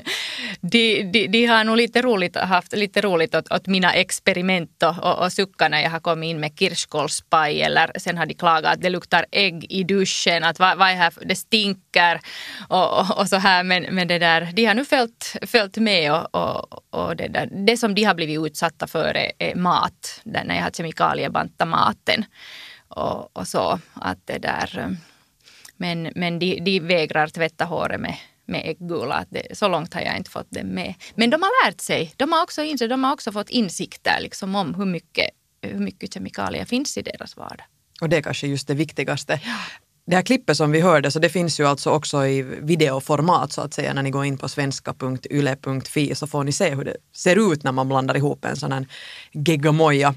de, 0.60 1.02
de, 1.02 1.26
de, 1.28 1.46
har 1.46 1.64
nog 1.64 1.76
lite 1.76 2.02
roligt, 2.02 2.36
haft 2.36 2.72
lite 2.72 3.00
roligt 3.00 3.34
åt, 3.34 3.52
åt 3.52 3.66
mina 3.66 3.92
experiment 3.92 4.82
och, 4.82 4.98
och, 4.98 5.24
och 5.24 5.32
suckar 5.32 5.68
när 5.68 5.80
jag 5.82 5.90
har 5.90 6.00
kommit 6.00 6.28
in 6.28 6.40
med 6.40 6.58
kirskålspaj 6.58 7.62
eller 7.62 7.90
sen 7.98 8.18
har 8.18 8.26
de 8.26 8.34
klagat 8.34 8.74
att 8.74 8.82
det 8.82 8.90
luktar 8.90 9.26
ägg 9.30 9.66
i 9.68 9.84
duschen, 9.84 10.44
att 10.44 10.58
vad, 10.58 10.78
vad 10.78 10.88
är 10.88 10.94
här, 10.94 11.12
det 11.24 11.36
stinker 11.36 12.20
och, 12.68 12.98
och, 12.98 13.18
och, 13.18 13.28
så 13.28 13.36
här. 13.36 13.62
Men, 13.62 13.86
men 13.90 14.08
det 14.08 14.18
där, 14.18 14.48
de 14.52 14.64
har 14.66 14.74
nu 14.74 14.84
följt, 14.84 15.36
följt 15.46 15.76
med 15.76 16.12
och, 16.12 16.34
och, 16.34 16.84
och 16.90 17.16
det, 17.16 17.28
där, 17.28 17.48
det 17.66 17.76
som 17.76 17.94
de 17.94 18.04
har 18.04 18.14
blivit 18.14 18.46
utsatta 18.46 18.86
för 18.86 19.16
är, 19.16 19.32
är 19.38 19.54
mat, 19.54 20.20
där 20.24 20.44
när 20.44 20.56
jag 20.56 20.62
har 20.62 20.70
kemikaliebantat 20.70 21.68
maten 21.68 22.24
och, 22.88 23.36
och 23.36 23.48
så. 23.48 23.78
Att 23.94 24.18
det 24.26 24.38
där 24.38 24.96
men, 25.80 26.12
men 26.14 26.38
de, 26.38 26.60
de 26.60 26.80
vägrar 26.80 27.28
tvätta 27.28 27.64
håret 27.64 28.00
med, 28.00 28.16
med 28.46 28.62
äggula. 28.64 29.24
Det, 29.30 29.58
så 29.58 29.68
långt 29.68 29.94
har 29.94 30.00
jag 30.00 30.16
inte 30.16 30.30
fått 30.30 30.50
dem 30.50 30.66
med. 30.66 30.94
Men 31.14 31.30
de 31.30 31.42
har 31.42 31.66
lärt 31.66 31.80
sig. 31.80 32.12
De 32.16 32.32
har 32.32 32.42
också, 32.42 32.62
insett, 32.62 32.90
de 32.90 33.04
har 33.04 33.12
också 33.12 33.32
fått 33.32 33.50
insikter 33.50 34.20
liksom 34.20 34.54
om 34.54 34.74
hur 34.74 34.84
mycket, 34.84 35.30
hur 35.62 35.78
mycket 35.78 36.14
kemikalier 36.14 36.64
finns 36.64 36.98
i 36.98 37.02
deras 37.02 37.36
vardag. 37.36 37.66
Och 38.00 38.08
det 38.08 38.16
är 38.16 38.22
kanske 38.22 38.46
just 38.46 38.68
det 38.68 38.74
viktigaste. 38.74 39.40
Ja. 39.44 39.56
Det 40.04 40.16
här 40.16 40.22
klippet 40.22 40.56
som 40.56 40.70
vi 40.70 40.80
hörde, 40.80 41.10
så 41.10 41.18
det 41.18 41.28
finns 41.28 41.60
ju 41.60 41.66
alltså 41.66 41.90
också 41.90 42.26
i 42.26 42.42
videoformat 42.42 43.52
så 43.52 43.60
att 43.60 43.74
säga. 43.74 43.94
När 43.94 44.02
ni 44.02 44.10
går 44.10 44.24
in 44.24 44.38
på 44.38 44.48
svenska.yle.fi 44.48 46.14
så 46.14 46.26
får 46.26 46.44
ni 46.44 46.52
se 46.52 46.74
hur 46.74 46.84
det 46.84 46.96
ser 47.14 47.52
ut 47.52 47.64
när 47.64 47.72
man 47.72 47.88
blandar 47.88 48.16
ihop 48.16 48.44
en 48.44 48.56
sån 48.56 48.72
här 48.72 48.86
geggamoja. 49.32 50.14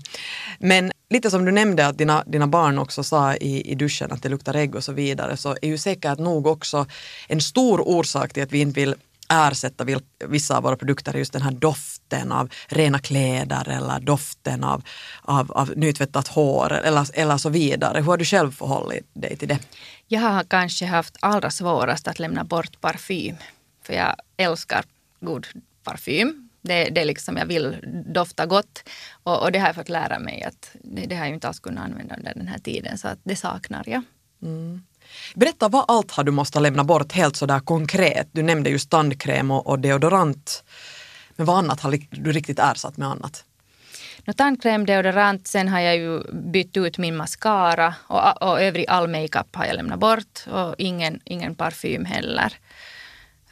Men 0.60 0.92
lite 1.10 1.32
som 1.32 1.46
du 1.46 1.52
nämnde 1.52 1.88
att 1.88 1.98
dina, 1.98 2.24
dina 2.28 2.48
barn 2.48 2.80
också 2.80 3.04
sa 3.04 3.36
i, 3.36 3.72
i 3.72 3.76
duschen 3.76 4.12
att 4.12 4.24
det 4.24 4.30
luktar 4.30 4.54
ägg 4.54 4.76
och 4.76 4.84
så 4.84 4.92
vidare 4.92 5.38
så 5.38 5.56
är 5.62 5.68
ju 5.68 5.78
säkert 5.78 6.20
nog 6.20 6.48
också 6.48 6.86
en 7.28 7.42
stor 7.42 7.88
orsak 7.88 8.34
till 8.34 8.44
att 8.44 8.52
vi 8.52 8.60
inte 8.60 8.80
vill 8.80 8.96
ersätta 9.34 9.86
vissa 10.28 10.58
av 10.58 10.64
våra 10.64 10.76
produkter 10.76 11.14
just 11.14 11.34
den 11.34 11.42
här 11.42 11.52
doften 11.52 12.32
av 12.32 12.50
rena 12.68 13.00
kläder 13.00 13.70
eller 13.70 14.00
doften 14.00 14.64
av, 14.64 14.84
av, 15.22 15.52
av 15.52 15.74
nytvättat 15.76 16.28
hår 16.28 16.74
eller, 16.74 17.08
eller 17.14 17.38
så 17.38 17.50
vidare. 17.50 17.98
Hur 17.98 18.06
har 18.06 18.18
du 18.18 18.26
själv 18.26 18.52
förhållit 18.52 19.08
dig 19.14 19.38
till 19.38 19.48
det? 19.48 19.60
Jag 20.08 20.22
har 20.22 20.44
kanske 20.44 20.86
haft 20.86 21.18
allra 21.20 21.50
svårast 21.50 22.08
att 22.08 22.20
lämna 22.20 22.44
bort 22.44 22.82
parfym. 22.82 23.36
För 23.84 23.94
jag 23.94 24.16
älskar 24.38 24.86
god 25.20 25.48
parfym. 25.84 26.50
Det, 26.62 26.90
det 26.90 27.06
liksom, 27.06 27.38
jag 27.38 27.46
vill 27.46 27.78
dofta 28.14 28.46
gott. 28.46 28.90
Och, 29.24 29.44
och 29.44 29.52
det 29.52 29.60
har 29.60 29.68
jag 29.68 29.76
fått 29.76 29.90
lära 29.90 30.20
mig 30.20 30.44
att 30.44 30.76
det, 30.84 31.06
det 31.06 31.16
har 31.16 31.26
jag 31.26 31.34
inte 31.34 31.48
alls 31.48 31.60
kunnat 31.60 31.86
använda 31.86 32.16
under 32.16 32.34
den 32.34 32.48
här 32.48 32.60
tiden. 32.60 32.98
Så 32.98 33.08
att 33.08 33.20
det 33.24 33.36
saknar 33.36 33.84
jag. 33.86 34.02
Mm. 34.42 34.82
Berätta 35.36 35.70
vad 35.70 35.86
allt 35.88 36.12
har 36.12 36.24
du 36.24 36.32
måste 36.32 36.60
lämna 36.60 36.84
bort 36.84 37.12
helt 37.12 37.36
sådär 37.36 37.60
konkret. 37.60 38.28
Du 38.32 38.44
nämnde 38.44 38.70
just 38.70 38.90
tandkräm 38.90 39.52
och, 39.52 39.68
och 39.68 39.80
deodorant. 39.80 40.64
Men 41.36 41.46
vad 41.46 41.58
annat 41.58 41.80
har 41.80 42.00
du 42.10 42.32
riktigt 42.32 42.60
ersatt 42.60 42.98
med 42.98 43.08
annat? 43.08 43.46
No, 44.26 44.34
tandkräm, 44.34 44.86
deodorant, 44.86 45.48
sen 45.48 45.68
har 45.68 45.80
jag 45.80 45.98
ju 45.98 46.24
bytt 46.32 46.78
ut 46.78 46.98
min 46.98 47.16
mascara 47.16 47.96
och, 48.08 48.42
och 48.42 48.62
övrig 48.62 48.86
all 48.88 49.08
makeup 49.08 49.56
har 49.56 49.66
jag 49.66 49.76
lämnat 49.76 50.00
bort 50.00 50.46
och 50.48 50.76
ingen, 50.78 51.20
ingen 51.24 51.56
parfym 51.56 52.06
heller. 52.06 52.54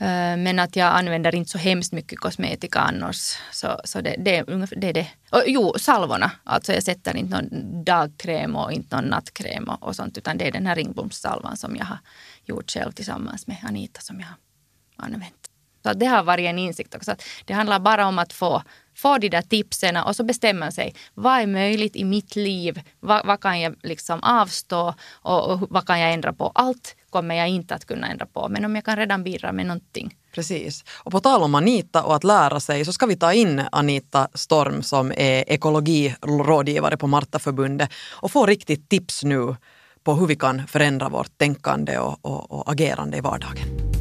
Eh, 0.02 0.38
men 0.38 0.60
att 0.60 0.76
jag 0.76 0.88
använder 0.88 1.36
inte 1.36 1.52
så 1.52 1.58
hemskt 1.58 1.94
mycket 1.94 2.20
kosmetika 2.20 2.80
annars. 2.80 3.38
Så, 3.52 3.82
så 3.84 4.02
det, 4.02 4.16
det, 4.20 4.44
det 4.78 4.90
är 4.90 4.94
det. 4.94 5.08
Och, 5.32 5.44
jo, 5.48 5.74
salvorna. 5.80 6.32
Alltså 6.44 6.74
jag 6.74 6.84
sätter 6.84 7.18
inte 7.18 7.42
någon 7.42 7.84
dagkräm 7.84 8.56
och 8.56 8.72
inte 8.72 8.96
någon 8.96 9.06
nattkräm 9.06 9.64
och, 9.70 9.84
och 9.84 9.96
sånt. 9.96 10.18
Utan 10.18 10.38
det 10.38 10.48
är 10.48 10.52
den 10.52 10.66
här 10.66 10.76
ringblomssalvan 10.76 11.58
som 11.58 11.76
jag 11.76 11.86
har 11.86 11.98
gjort 12.46 12.72
själv 12.72 12.92
tillsammans 12.92 13.48
med 13.48 13.58
Anita 13.64 14.02
som 14.02 14.20
jag 14.20 14.28
har 14.28 15.06
använt. 15.06 15.50
Så 15.84 15.94
det 15.94 16.06
har 16.06 16.24
varit 16.24 16.46
en 16.46 16.60
insikt 16.60 16.96
också. 16.96 17.12
Att 17.12 17.24
det 17.46 17.54
handlar 17.54 17.80
bara 17.80 18.08
om 18.08 18.20
att 18.20 18.34
få, 18.34 18.64
få 18.96 19.18
de 19.18 19.30
där 19.30 19.42
tipsen 19.42 19.98
och 19.98 20.16
så 20.16 20.24
bestämma 20.24 20.72
sig. 20.72 20.96
Vad 21.14 21.42
är 21.42 21.48
möjligt 21.48 21.96
i 21.96 22.04
mitt 22.04 22.36
liv? 22.36 22.82
Vad, 23.00 23.26
vad 23.26 23.40
kan 23.40 23.62
jag 23.62 23.76
liksom 23.84 24.24
avstå 24.24 24.94
och, 25.12 25.52
och, 25.52 25.60
vad 25.70 25.88
kan 25.88 26.00
jag 26.00 26.14
ändra 26.14 26.34
på? 26.34 26.52
Allt 26.56 26.96
kommer 27.10 27.36
jag 27.36 27.50
inte 27.50 27.76
att 27.76 27.86
kunna 27.86 28.08
ändra 28.08 28.26
på. 28.26 28.48
Men 28.50 28.66
om 28.66 28.76
jag 28.76 28.86
kan 28.86 28.96
redan 28.96 29.24
bidra 29.24 29.52
med 29.52 29.66
någonting. 29.66 30.16
Precis. 30.36 30.84
Och 31.04 31.12
på 31.12 31.20
tal 31.20 31.44
om 31.44 31.56
Anita 31.56 32.04
och 32.04 32.16
att 32.16 32.24
lära 32.24 32.60
sig 32.60 32.86
så 32.86 32.94
ska 32.94 33.06
vi 33.06 33.16
ta 33.16 33.34
in 33.34 33.62
Anita 33.72 34.28
Storm 34.34 34.84
som 34.84 35.12
är 35.12 35.52
ekologirådgivare 35.52 36.98
på 36.98 37.08
Martaförbundet 37.08 37.90
och 38.22 38.32
få 38.32 38.46
riktigt 38.46 38.90
tips 38.90 39.24
nu 39.24 39.56
på 40.04 40.14
hur 40.14 40.28
vi 40.28 40.36
kan 40.36 40.68
förändra 40.68 41.10
vårt 41.10 41.38
tänkande 41.38 41.98
och, 41.98 42.26
och, 42.26 42.52
och 42.52 42.72
agerande 42.72 43.18
i 43.18 43.22
vardagen. 43.22 43.92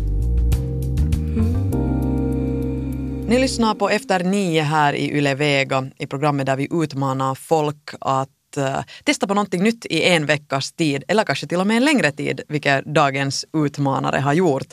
Ni 3.31 3.39
lyssnar 3.39 3.75
på 3.75 3.91
Efter 3.91 4.25
nio 4.25 4.63
här 4.63 4.93
i 4.93 5.11
Yle 5.11 5.35
Vega 5.35 5.91
i 5.99 6.07
programmet 6.07 6.47
där 6.47 6.57
vi 6.57 6.69
utmanar 6.71 7.35
folk 7.35 7.91
att 8.01 8.29
uh, 8.59 8.81
testa 9.05 9.27
på 9.27 9.35
någonting 9.35 9.63
nytt 9.63 9.87
i 9.87 10.03
en 10.03 10.27
veckas 10.27 10.73
tid 10.73 11.05
eller 11.09 11.25
kanske 11.25 11.47
till 11.47 11.61
och 11.61 11.67
med 11.67 11.77
en 11.77 11.85
längre 11.85 12.13
tid, 12.13 12.41
vilket 12.49 12.85
dagens 12.85 13.45
utmanare 13.53 14.21
har 14.21 14.33
gjort. 14.33 14.67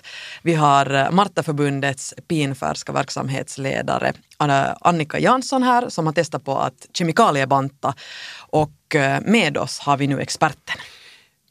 Vi 0.44 0.54
har 0.54 0.96
uh, 0.96 1.12
Martaförbundets 1.12 2.14
pinfärska 2.28 2.92
verksamhetsledare 2.92 4.14
Annika 4.82 5.20
Jansson 5.20 5.64
här 5.64 5.90
som 5.90 6.06
har 6.06 6.14
testat 6.14 6.44
på 6.46 6.58
att 6.58 6.88
kemikaliebanta 6.94 7.94
och 8.38 8.96
uh, 8.96 9.32
med 9.32 9.58
oss 9.58 9.80
har 9.80 9.98
vi 9.98 10.08
nu 10.08 10.20
experten. 10.20 10.78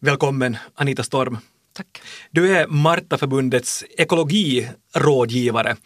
Välkommen 0.00 0.56
Anita 0.75 1.02
Storm. 1.02 1.38
Tack. 1.76 2.02
Du 2.30 2.56
är 2.56 2.66
Martaförbundets 2.66 3.84
ekologirådgivare 3.98 5.76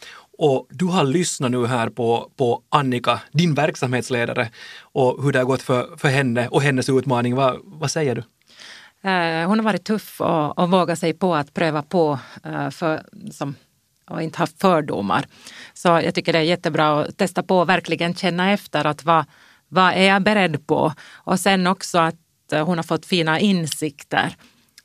och 0.41 0.67
du 0.71 0.85
har 0.85 1.05
lyssnat 1.05 1.51
nu 1.51 1.67
här 1.67 1.89
på, 1.89 2.31
på 2.37 2.63
Annika, 2.69 3.21
din 3.33 3.55
verksamhetsledare, 3.55 4.51
och 4.81 5.23
hur 5.23 5.33
det 5.33 5.39
har 5.39 5.47
gått 5.47 5.63
för, 5.63 5.97
för 5.97 6.09
henne 6.09 6.49
och 6.49 6.63
hennes 6.63 6.89
utmaning. 6.89 7.35
Va, 7.35 7.57
vad 7.63 7.91
säger 7.91 8.15
du? 8.15 8.21
Eh, 9.11 9.49
hon 9.49 9.59
har 9.59 9.65
varit 9.65 9.85
tuff 9.85 10.21
och, 10.21 10.59
och 10.59 10.71
vågat 10.71 10.99
sig 10.99 11.13
på 11.13 11.35
att 11.35 11.55
pröva 11.55 11.83
på 11.83 12.19
eh, 12.45 12.71
för, 12.71 13.03
som, 13.31 13.55
och 14.11 14.23
inte 14.23 14.39
haft 14.39 14.61
fördomar. 14.61 15.27
Så 15.75 15.89
jag 15.89 16.15
tycker 16.15 16.33
det 16.33 16.39
är 16.39 16.43
jättebra 16.43 17.01
att 17.01 17.17
testa 17.17 17.43
på 17.43 17.59
och 17.59 17.69
verkligen 17.69 18.15
känna 18.15 18.53
efter 18.53 18.85
att 18.85 19.05
vad, 19.05 19.25
vad 19.69 19.93
är 19.93 20.09
jag 20.09 20.23
beredd 20.23 20.67
på? 20.67 20.93
Och 21.13 21.41
sen 21.41 21.67
också 21.67 21.99
att 21.99 22.53
eh, 22.53 22.67
hon 22.67 22.79
har 22.79 22.83
fått 22.83 23.07
fina 23.07 23.41
insikter. 23.41 24.37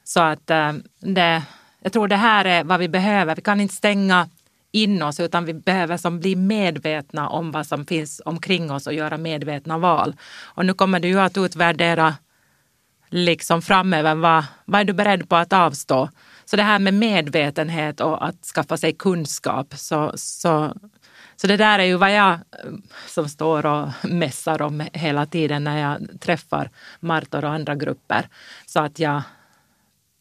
Så 0.03 0.19
att 0.19 0.47
det, 0.99 1.43
jag 1.81 1.93
tror 1.93 2.07
det 2.07 2.15
här 2.15 2.45
är 2.45 2.63
vad 2.63 2.79
vi 2.79 2.89
behöver. 2.89 3.35
Vi 3.35 3.41
kan 3.41 3.61
inte 3.61 3.75
stänga 3.75 4.27
in 4.75 5.01
oss 5.01 5.19
utan 5.19 5.45
vi 5.45 5.53
behöver 5.53 5.97
som 5.97 6.19
bli 6.19 6.35
medvetna 6.35 7.29
om 7.29 7.51
vad 7.51 7.67
som 7.67 7.85
finns 7.85 8.21
omkring 8.25 8.71
oss 8.71 8.87
och 8.87 8.93
göra 8.93 9.17
medvetna 9.17 9.77
val. 9.77 10.15
Och 10.43 10.65
nu 10.65 10.73
kommer 10.73 10.99
du 10.99 11.07
ju 11.07 11.19
att 11.19 11.37
utvärdera 11.37 12.15
liksom 13.09 13.61
framöver 13.61 14.15
vad, 14.15 14.45
vad 14.65 14.81
är 14.81 14.85
du 14.85 14.93
beredd 14.93 15.29
på 15.29 15.35
att 15.35 15.53
avstå? 15.53 16.09
Så 16.45 16.55
det 16.55 16.63
här 16.63 16.79
med 16.79 16.93
medvetenhet 16.93 18.01
och 18.01 18.27
att 18.27 18.45
skaffa 18.55 18.77
sig 18.77 18.93
kunskap. 18.93 19.73
Så, 19.73 20.11
så, 20.15 20.73
så 21.35 21.47
det 21.47 21.57
där 21.57 21.79
är 21.79 21.83
ju 21.83 21.95
vad 21.95 22.13
jag 22.13 22.31
eh, 22.31 22.39
som 23.07 23.29
står 23.29 23.65
och 23.65 23.89
mässar 24.03 24.61
om 24.61 24.83
hela 24.93 25.25
tiden 25.25 25.63
när 25.63 25.77
jag 25.77 26.21
träffar 26.21 26.69
Martor 26.99 27.45
och 27.45 27.51
andra 27.51 27.75
grupper. 27.75 28.27
Så 28.65 28.79
att 28.79 28.99
jag 28.99 29.21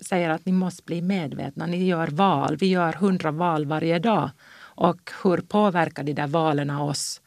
säger 0.05 0.31
att 0.31 0.47
ni 0.47 0.53
måste 0.53 0.83
bli 0.83 1.03
medvetna. 1.03 1.67
Ni 1.67 1.85
gör 1.85 2.09
val. 2.09 2.57
Vi 2.57 2.67
gör 2.67 2.93
hundra 2.93 3.31
val 3.31 3.67
varje 3.67 3.99
dag. 3.99 4.31
Och 4.77 5.11
hur 5.23 5.37
påverkar 5.37 6.03
de 6.03 6.13
där 6.13 6.27
valen 6.27 6.71
oss? 6.71 7.21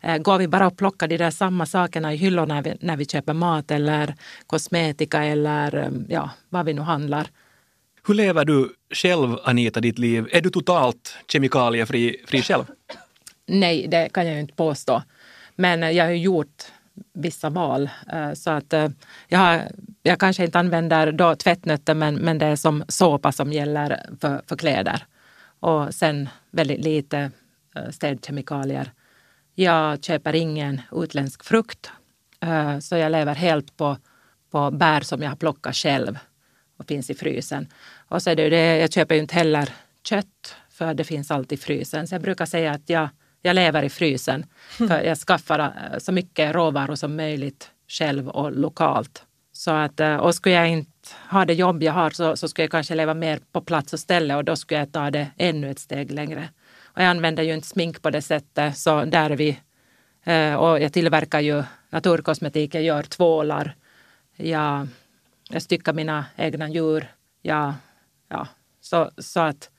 Eh, 0.00 0.18
går 0.18 0.38
vi 0.38 0.48
bara 0.48 0.66
och 0.66 0.76
plockar 0.76 1.08
de 1.08 1.16
där 1.16 1.30
samma 1.30 1.66
sakerna 1.66 2.14
i 2.14 2.16
hyllorna 2.16 2.54
när 2.54 2.62
vi, 2.62 2.76
när 2.80 2.96
vi 2.96 3.06
köper 3.06 3.32
mat 3.32 3.70
eller 3.70 4.14
kosmetika 4.46 5.24
eller 5.24 5.76
eh, 5.76 5.90
ja, 6.08 6.30
vad 6.48 6.66
vi 6.66 6.72
nu 6.72 6.80
handlar? 6.80 7.26
Hur 8.06 8.14
lever 8.14 8.44
du 8.44 8.74
själv, 8.94 9.36
Anita, 9.44 9.80
ditt 9.80 9.98
liv? 9.98 10.28
Är 10.32 10.40
du 10.40 10.50
totalt 10.50 11.16
kemikaliefri 11.28 12.24
fri 12.26 12.42
själv? 12.42 12.64
Nej, 13.46 13.86
det 13.88 14.08
kan 14.12 14.26
jag 14.26 14.34
ju 14.34 14.40
inte 14.40 14.54
påstå. 14.54 15.02
Men 15.56 15.96
jag 15.96 16.04
har 16.04 16.12
gjort 16.12 16.64
vissa 17.12 17.50
val. 17.50 17.90
Eh, 18.12 18.32
så 18.32 18.50
att 18.50 18.72
eh, 18.72 18.88
jag, 19.28 19.62
jag 20.02 20.20
kanske 20.20 20.44
inte 20.44 20.58
använder 20.58 21.12
då 21.12 21.36
tvättnötter 21.36 21.94
men, 21.94 22.14
men 22.14 22.38
det 22.38 22.46
är 22.46 22.56
som 22.56 22.84
såpa 22.88 23.32
som 23.32 23.52
gäller 23.52 24.06
för, 24.20 24.42
för 24.46 24.56
kläder. 24.56 25.04
Och 25.60 25.94
sen 25.94 26.28
väldigt 26.50 26.84
lite 26.84 27.30
eh, 27.76 27.90
städkemikalier. 27.90 28.92
Jag 29.54 30.04
köper 30.04 30.34
ingen 30.34 30.80
utländsk 30.92 31.44
frukt. 31.44 31.90
Så 32.80 32.96
jag 32.96 33.12
lever 33.12 33.34
helt 33.34 33.76
på, 33.76 33.96
på 34.50 34.70
bär 34.70 35.00
som 35.00 35.22
jag 35.22 35.30
har 35.30 35.36
plockat 35.36 35.76
själv 35.76 36.18
och 36.76 36.86
finns 36.86 37.10
i 37.10 37.14
frysen. 37.14 37.66
Och 38.08 38.22
så 38.22 38.30
är 38.30 38.36
det 38.36 38.78
jag 38.78 38.92
köper 38.92 39.14
ju 39.14 39.20
inte 39.20 39.34
heller 39.34 39.70
kött 40.02 40.56
för 40.70 40.94
det 40.94 41.04
finns 41.04 41.30
alltid 41.30 41.58
i 41.58 41.62
frysen. 41.62 42.06
Så 42.06 42.14
jag 42.14 42.22
brukar 42.22 42.46
säga 42.46 42.72
att 42.72 42.90
jag, 42.90 43.08
jag 43.42 43.54
lever 43.54 43.82
i 43.82 43.88
frysen. 43.88 44.46
För 44.70 45.02
jag 45.02 45.18
skaffar 45.18 45.58
eh, 45.58 45.98
så 45.98 46.12
mycket 46.12 46.54
råvaror 46.54 46.94
som 46.94 47.16
möjligt 47.16 47.70
själv 47.88 48.28
och 48.28 48.52
lokalt. 48.52 49.24
Så 49.52 49.70
att, 49.70 50.00
eh, 50.00 50.16
och 50.16 50.34
skulle 50.34 50.54
jag 50.54 50.68
inte 50.68 50.90
ha 51.30 51.44
det 51.44 51.54
jobb 51.54 51.82
jag 51.82 51.92
har 51.92 52.10
så, 52.10 52.36
så 52.36 52.48
skulle 52.48 52.64
jag 52.64 52.70
kanske 52.70 52.94
leva 52.94 53.14
mer 53.14 53.40
på 53.52 53.60
plats 53.60 53.92
och 53.92 54.00
ställe 54.00 54.34
och 54.34 54.44
då 54.44 54.56
skulle 54.56 54.80
jag 54.80 54.92
ta 54.92 55.10
det 55.10 55.30
ännu 55.36 55.70
ett 55.70 55.78
steg 55.78 56.10
längre. 56.10 56.48
Och 56.84 57.02
jag 57.02 57.08
använder 57.08 57.42
ju 57.42 57.54
inte 57.54 57.68
smink 57.68 58.02
på 58.02 58.10
det 58.10 58.22
sättet 58.22 58.78
så 58.78 59.04
där 59.04 59.30
är 59.30 59.36
vi. 59.36 59.58
Eh, 60.24 60.54
och 60.54 60.80
jag 60.80 60.92
tillverkar 60.92 61.40
ju 61.40 61.62
naturkosmetik, 61.90 62.74
jag 62.74 62.82
gör 62.82 63.02
tvålar. 63.02 63.74
Jag, 64.36 64.88
jag 65.50 65.62
styckar 65.62 65.92
mina 65.92 66.24
egna 66.36 66.68
djur. 66.68 67.06
Jag, 67.42 67.74
ja, 68.28 68.48
så, 68.80 69.10
så 69.18 69.40
att 69.40 69.70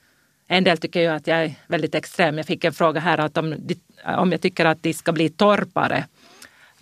en 0.51 0.63
del 0.63 0.77
tycker 0.77 1.01
ju 1.01 1.07
att 1.07 1.27
jag 1.27 1.43
är 1.43 1.53
väldigt 1.67 1.95
extrem. 1.95 2.37
Jag 2.37 2.45
fick 2.45 2.63
en 2.63 2.73
fråga 2.73 2.99
här 2.99 3.17
att 3.17 3.37
om, 3.37 3.55
om 4.05 4.31
jag 4.31 4.41
tycker 4.41 4.65
att 4.65 4.83
de 4.83 4.93
ska 4.93 5.11
bli 5.11 5.29
torpare. 5.29 6.05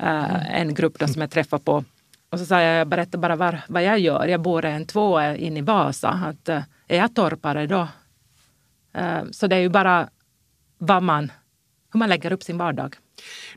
Uh, 0.04 0.56
en 0.56 0.74
grupp 0.74 1.00
då 1.00 1.08
som 1.08 1.22
jag 1.22 1.32
träffar 1.32 1.58
på 1.58 1.84
och 2.30 2.40
så 2.40 2.46
sa 2.46 2.62
jag, 2.62 2.80
jag 2.80 2.88
berättar 2.88 3.20
bara 3.20 3.36
var, 3.36 3.62
vad 3.68 3.84
jag 3.84 4.00
gör. 4.00 4.28
Jag 4.28 4.42
bor 4.42 4.66
en 4.66 4.86
tvåa 4.86 5.36
in 5.36 5.58
i 5.58 5.62
Vasa. 5.62 6.10
Att, 6.10 6.50
eh, 6.50 6.64
är 6.88 6.98
jag 6.98 7.16
torpare 7.16 7.68
då? 7.68 7.88
Eh, 8.94 9.24
så 9.32 9.48
det 9.48 9.56
är 9.56 9.60
ju 9.60 9.70
bara 9.70 10.10
vad 10.78 11.04
man, 11.04 11.32
hur 11.94 11.98
man 11.98 12.10
lägger 12.10 12.32
upp 12.32 12.44
sin 12.44 12.58
vardag. 12.58 12.96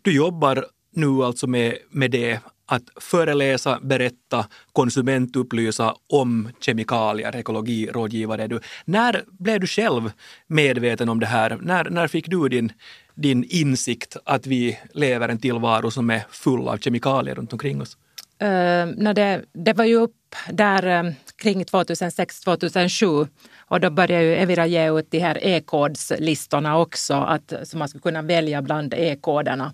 Du 0.02 0.16
jobbar 0.16 0.66
nu 0.90 1.24
alltså 1.24 1.46
med, 1.46 1.78
med 1.90 2.10
det 2.10 2.40
att 2.72 2.82
föreläsa, 3.00 3.78
berätta, 3.82 4.46
konsumentupplysa 4.72 5.94
om 6.06 6.48
kemikalier, 6.60 7.36
ekologirådgivare 7.36 8.42
är 8.42 8.48
du. 8.48 8.60
När 8.84 9.24
blev 9.38 9.60
du 9.60 9.66
själv 9.66 10.10
medveten 10.46 11.08
om 11.08 11.20
det 11.20 11.26
här? 11.26 11.58
När, 11.62 11.90
när 11.90 12.08
fick 12.08 12.28
du 12.28 12.48
din, 12.48 12.72
din 13.14 13.44
insikt 13.48 14.16
att 14.24 14.46
vi 14.46 14.78
lever 14.94 15.28
en 15.28 15.38
tillvaro 15.38 15.90
som 15.90 16.10
är 16.10 16.22
full 16.30 16.68
av 16.68 16.78
kemikalier 16.78 17.34
runt 17.34 17.52
omkring 17.52 17.82
oss? 17.82 17.96
Uh, 18.42 19.12
det, 19.14 19.44
det 19.52 19.72
var 19.72 19.84
ju 19.84 19.96
upp 19.96 20.16
där 20.50 21.00
um, 21.00 21.14
kring 21.36 21.64
2006-2007 21.64 23.28
och 23.58 23.80
då 23.80 23.90
började 23.90 24.24
ju 24.24 24.34
Evira 24.34 24.66
ge 24.66 24.98
ut 24.98 25.10
de 25.10 25.18
här 25.18 25.38
e-kodslistorna 25.42 26.78
också, 26.78 27.14
att, 27.14 27.52
så 27.64 27.78
man 27.78 27.88
skulle 27.88 28.02
kunna 28.02 28.22
välja 28.22 28.62
bland 28.62 28.94
e-koderna. 28.94 29.72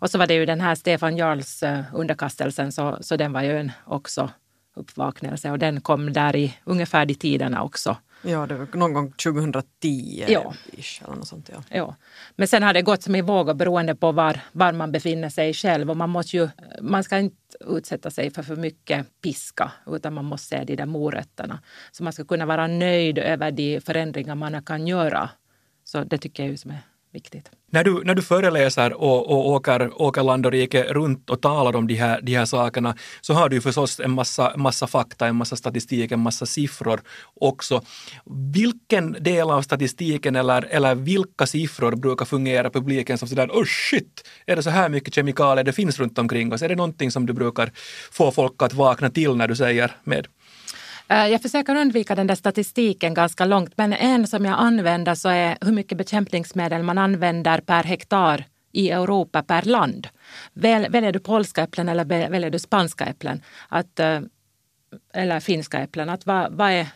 Och 0.00 0.10
så 0.10 0.18
var 0.18 0.26
det 0.26 0.34
ju 0.34 0.46
den 0.46 0.60
här 0.60 0.74
Stefan 0.74 1.16
Jarls 1.16 1.62
uh, 1.62 1.80
underkastelsen, 1.94 2.72
så, 2.72 2.98
så 3.00 3.16
den 3.16 3.32
var 3.32 3.42
ju 3.42 3.58
en 3.58 3.72
också 3.84 4.30
uppvaknelse 4.76 5.50
och 5.50 5.58
den 5.58 5.80
kom 5.80 6.12
där 6.12 6.36
i 6.36 6.56
ungefär 6.64 7.06
de 7.06 7.14
tiderna 7.14 7.62
också. 7.62 7.96
Ja, 8.22 8.46
det 8.46 8.54
var 8.54 8.68
någon 8.72 8.92
gång 8.92 9.12
2010 9.12 10.24
ja. 10.28 10.54
Ish, 10.72 11.02
eller 11.04 11.16
något 11.16 11.28
sånt. 11.28 11.50
Ja. 11.52 11.62
ja. 11.68 11.96
Men 12.36 12.48
sen 12.48 12.62
har 12.62 12.74
det 12.74 12.82
gått 12.82 13.02
som 13.02 13.14
i 13.14 13.22
vågor 13.22 13.54
beroende 13.54 13.94
på 13.94 14.12
var, 14.12 14.40
var 14.52 14.72
man 14.72 14.92
befinner 14.92 15.28
sig 15.28 15.54
själv. 15.54 15.90
Och 15.90 15.96
man, 15.96 16.10
måste 16.10 16.36
ju, 16.36 16.48
man 16.80 17.04
ska 17.04 17.18
inte 17.18 17.36
utsätta 17.60 18.10
sig 18.10 18.30
för 18.30 18.42
för 18.42 18.56
mycket 18.56 19.06
piska 19.22 19.72
utan 19.86 20.14
man 20.14 20.24
måste 20.24 20.46
se 20.46 20.64
de 20.64 20.76
där 20.76 20.86
morötterna. 20.86 21.60
Så 21.92 22.04
man 22.04 22.12
ska 22.12 22.24
kunna 22.24 22.46
vara 22.46 22.66
nöjd 22.66 23.18
över 23.18 23.50
de 23.50 23.80
förändringar 23.80 24.34
man 24.34 24.62
kan 24.62 24.86
göra. 24.86 25.30
Så 25.84 26.04
det 26.04 26.18
tycker 26.18 26.42
jag 26.42 26.52
är 26.52 26.56
som 26.56 26.70
är 26.70 26.78
viktigt. 27.12 27.50
När 27.72 27.84
du, 27.84 28.04
när 28.04 28.14
du 28.14 28.22
föreläser 28.22 28.92
och, 28.92 29.30
och 29.30 29.48
åker, 29.48 30.02
åker 30.02 30.22
land 30.22 30.46
och 30.46 30.52
rike 30.52 30.82
runt 30.82 31.30
och 31.30 31.42
talar 31.42 31.76
om 31.76 31.86
de 31.86 31.94
här, 31.94 32.20
de 32.22 32.36
här 32.36 32.44
sakerna 32.44 32.96
så 33.20 33.34
har 33.34 33.48
du 33.48 33.56
ju 33.56 33.60
förstås 33.60 34.00
en 34.00 34.10
massa, 34.10 34.56
massa 34.56 34.86
fakta, 34.86 35.26
en 35.26 35.36
massa 35.36 35.56
statistik, 35.56 36.12
en 36.12 36.20
massa 36.20 36.46
siffror 36.46 37.00
också. 37.40 37.82
Vilken 38.52 39.12
del 39.12 39.50
av 39.50 39.62
statistiken 39.62 40.36
eller, 40.36 40.62
eller 40.62 40.94
vilka 40.94 41.46
siffror 41.46 41.96
brukar 41.96 42.24
fungera 42.24 42.70
publiken 42.70 43.18
som 43.18 43.28
sådär 43.28 43.48
oh 43.48 43.64
shit, 43.64 44.28
är 44.46 44.56
det 44.56 44.62
så 44.62 44.70
här 44.70 44.88
mycket 44.88 45.14
kemikalier 45.14 45.64
det 45.64 45.72
finns 45.72 45.98
runt 45.98 46.18
omkring 46.18 46.52
oss? 46.52 46.62
Är 46.62 46.68
det 46.68 46.76
någonting 46.76 47.10
som 47.10 47.26
du 47.26 47.32
brukar 47.32 47.70
få 48.12 48.30
folk 48.30 48.62
att 48.62 48.74
vakna 48.74 49.10
till 49.10 49.36
när 49.36 49.48
du 49.48 49.56
säger 49.56 49.96
med? 50.04 50.26
Eh, 51.10 51.26
jag 51.26 51.42
försöker 51.42 51.76
undvika 51.76 52.14
den 52.14 52.26
där 52.26 52.34
statistiken 52.34 53.14
ganska 53.14 53.44
långt, 53.44 53.72
men 53.76 53.92
en 53.92 54.26
som 54.26 54.44
jag 54.44 54.58
använder 54.58 55.14
så 55.14 55.28
är 55.28 55.58
hur 55.60 55.72
mycket 55.72 55.98
bekämpningsmedel 55.98 56.82
man 56.82 56.98
använder 56.98 57.60
per 57.60 57.82
hektar 57.84 58.44
i 58.72 58.90
Europa 58.90 59.42
per 59.42 59.62
land. 59.62 60.08
väljer 60.52 61.12
du 61.12 61.18
polska 61.18 61.62
äpplen 61.62 61.88
eller 61.88 62.04
väljer 62.04 62.50
du 62.50 62.58
spanska 62.58 63.06
äpplen, 63.06 63.42
att, 63.68 64.00
eh, 64.00 64.20
eller 65.14 65.40
finska 65.40 65.78
äpplen, 65.78 66.08
att 66.08 66.26
vad, 66.26 66.52
vad 66.52 66.70
är 66.70 66.88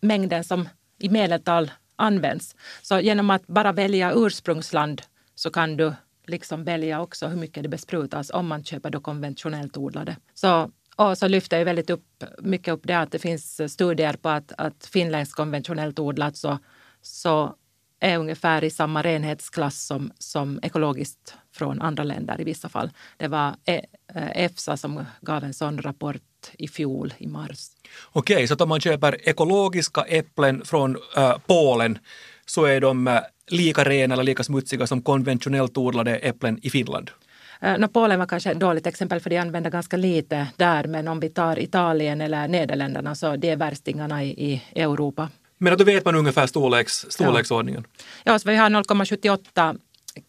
mängden 0.00 0.44
som 0.44 0.68
i 0.98 1.08
medeltal 1.08 1.70
används? 1.96 2.56
Så 2.82 3.00
genom 3.00 3.30
att 3.30 3.46
bara 3.46 3.72
välja 3.72 4.12
ursprungsland 4.14 5.02
så 5.34 5.50
kan 5.50 5.76
du 5.76 5.94
liksom 6.26 6.64
välja 6.64 7.00
också 7.00 7.26
hur 7.26 7.36
mycket 7.36 7.62
det 7.62 7.68
besprutas 7.68 8.30
om 8.30 8.46
man 8.46 8.64
köper 8.64 8.90
då 8.90 9.00
konventionellt 9.00 9.76
odlade. 9.76 10.16
Så 10.34 10.70
och 10.96 11.18
så 11.18 11.28
lyfter 11.28 11.58
jag 11.58 11.64
väldigt 11.64 11.90
upp, 11.90 12.24
mycket 12.38 12.74
upp 12.74 12.80
det 12.84 12.94
att 12.94 13.12
det 13.12 13.18
finns 13.18 13.72
studier 13.72 14.12
på 14.12 14.28
att, 14.28 14.52
att 14.58 14.86
finländskt 14.86 15.36
konventionellt 15.36 15.98
odlat 15.98 16.36
så, 16.36 16.58
så 17.02 17.54
är 18.00 18.18
ungefär 18.18 18.64
i 18.64 18.70
samma 18.70 19.02
renhetsklass 19.02 19.86
som, 19.86 20.12
som 20.18 20.60
ekologiskt 20.62 21.34
från 21.54 21.82
andra 21.82 22.04
länder 22.04 22.40
i 22.40 22.44
vissa 22.44 22.68
fall. 22.68 22.90
Det 23.16 23.28
var 23.28 23.54
e, 23.64 23.80
eh, 24.14 24.44
EFSA 24.44 24.76
som 24.76 25.04
gav 25.20 25.44
en 25.44 25.54
sån 25.54 25.82
rapport 25.82 26.22
i 26.58 26.68
fjol 26.68 27.14
i 27.18 27.26
mars. 27.26 27.68
Okej, 28.12 28.48
så 28.48 28.54
om 28.54 28.68
man 28.68 28.80
köper 28.80 29.28
ekologiska 29.28 30.02
äpplen 30.02 30.64
från 30.64 30.96
äh, 31.16 31.36
Polen 31.46 31.98
så 32.46 32.64
är 32.64 32.80
de 32.80 33.06
äh, 33.06 33.20
lika 33.46 33.84
rena 33.84 34.14
eller 34.14 34.24
lika 34.24 34.44
smutsiga 34.44 34.86
som 34.86 35.02
konventionellt 35.02 35.78
odlade 35.78 36.16
äpplen 36.16 36.58
i 36.62 36.70
Finland? 36.70 37.10
Eh, 37.60 37.78
no, 37.78 37.88
Polen 37.88 38.18
var 38.18 38.26
kanske 38.26 38.50
ett 38.50 38.60
dåligt 38.60 38.86
exempel 38.86 39.20
för 39.20 39.30
de 39.30 39.38
använder 39.38 39.70
ganska 39.70 39.96
lite 39.96 40.48
där 40.56 40.84
men 40.84 41.08
om 41.08 41.20
vi 41.20 41.28
tar 41.28 41.58
Italien 41.58 42.20
eller 42.20 42.48
Nederländerna 42.48 43.14
så 43.14 43.36
det 43.36 43.50
är 43.50 43.56
värstingarna 43.56 44.24
i, 44.24 44.62
i 44.74 44.82
Europa. 44.82 45.28
Men 45.58 45.78
då 45.78 45.84
vet 45.84 46.04
man 46.04 46.14
ungefär 46.14 46.46
storleks, 46.46 47.06
storleksordningen. 47.08 47.84
Ja, 48.24 48.38
så 48.38 48.48
vi 48.48 48.56
har 48.56 48.70
0,78 48.70 49.78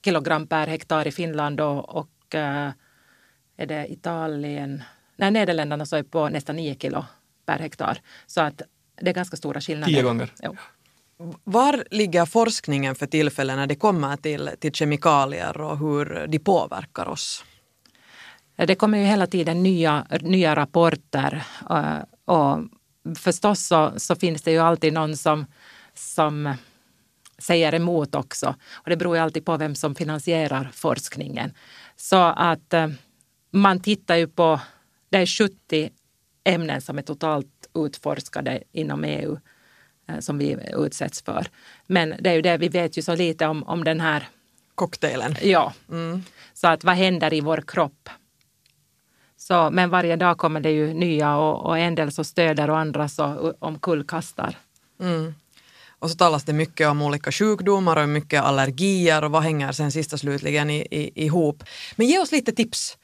kilogram 0.05 0.47
per 0.47 0.67
hektar 0.67 1.07
i 1.07 1.11
Finland 1.11 1.61
och, 1.61 1.95
och 1.95 2.35
eh, 2.35 2.69
är 3.57 3.65
det 3.65 3.91
Italien, 3.91 4.83
nej 5.15 5.31
Nederländerna 5.31 5.85
så 5.85 5.95
är 5.95 6.03
på 6.03 6.29
nästan 6.29 6.55
9 6.55 6.75
kilo 6.75 7.05
per 7.45 7.59
hektar. 7.59 7.97
Så 8.27 8.41
att 8.41 8.61
det 9.01 9.09
är 9.09 9.13
ganska 9.13 9.37
stora 9.37 9.61
skillnader. 9.61 9.93
Tio 9.93 10.03
gånger. 10.03 10.31
Jo. 10.43 10.55
Var 11.43 11.83
ligger 11.91 12.25
forskningen 12.25 12.95
för 12.95 13.05
tillfället 13.05 13.55
när 13.55 13.67
det 13.67 13.75
kommer 13.75 14.17
till, 14.17 14.49
till 14.59 14.71
kemikalier 14.71 15.61
och 15.61 15.77
hur 15.77 16.27
de 16.27 16.39
påverkar 16.39 17.07
oss? 17.07 17.43
Det 18.55 18.75
kommer 18.75 18.97
ju 18.97 19.03
hela 19.03 19.27
tiden 19.27 19.63
nya, 19.63 20.07
nya 20.21 20.55
rapporter 20.55 21.43
eh, 21.69 21.99
och 22.25 22.59
förstås 23.17 23.67
så, 23.67 23.93
så 23.97 24.15
finns 24.15 24.41
det 24.41 24.51
ju 24.51 24.57
alltid 24.57 24.93
någon 24.93 25.17
som, 25.17 25.45
som 25.93 26.53
säger 27.37 27.73
emot 27.73 28.15
också. 28.15 28.55
Och 28.71 28.89
det 28.89 28.97
beror 28.97 29.15
ju 29.15 29.21
alltid 29.21 29.45
på 29.45 29.57
vem 29.57 29.75
som 29.75 29.95
finansierar 29.95 30.69
forskningen. 30.73 31.53
Så 31.95 32.17
att 32.35 32.73
eh, 32.73 32.87
man 33.51 33.79
tittar 33.79 34.15
ju 34.15 34.27
på, 34.27 34.59
det 35.09 35.17
är 35.17 35.25
70 35.25 35.89
ämnen 36.43 36.81
som 36.81 36.97
är 36.97 37.01
totalt 37.01 37.69
utforskade 37.75 38.63
inom 38.71 39.03
EU 39.03 39.37
som 40.19 40.37
vi 40.37 40.57
utsätts 40.73 41.21
för. 41.21 41.47
Men 41.87 42.13
det 42.19 42.29
är 42.29 42.33
ju 42.33 42.41
det, 42.41 42.57
vi 42.57 42.69
vet 42.69 42.97
ju 42.97 43.01
så 43.01 43.15
lite 43.15 43.47
om, 43.47 43.63
om 43.63 43.83
den 43.83 43.99
här, 43.99 44.27
Cocktailen. 44.75 45.35
ja, 45.41 45.73
så 46.53 46.67
att 46.67 46.83
vad 46.83 46.95
händer 46.95 47.33
i 47.33 47.41
vår 47.41 47.63
kropp? 47.67 48.09
Så, 49.37 49.69
men 49.69 49.89
varje 49.89 50.15
dag 50.15 50.37
kommer 50.37 50.59
det 50.59 50.71
ju 50.71 50.93
nya 50.93 51.35
och, 51.35 51.65
och 51.65 51.77
en 51.77 51.95
del 51.95 52.11
så 52.11 52.23
stöder 52.23 52.69
och 52.69 52.77
andra 52.77 53.09
så 53.09 53.53
omkullkastar. 53.59 54.57
Mm. 54.99 55.33
Och 55.99 56.09
så 56.09 56.15
talas 56.15 56.43
det 56.43 56.53
mycket 56.53 56.87
om 56.87 57.01
olika 57.01 57.31
sjukdomar 57.31 58.03
och 58.03 58.09
mycket 58.09 58.43
allergier 58.43 59.23
och 59.23 59.31
vad 59.31 59.43
hänger 59.43 59.71
sen 59.71 59.91
sista 59.91 60.17
slutligen 60.17 60.69
i, 60.69 60.87
i, 60.91 61.25
ihop. 61.25 61.63
Men 61.95 62.07
ge 62.07 62.19
oss 62.19 62.31
lite 62.31 62.51
tips. 62.51 62.97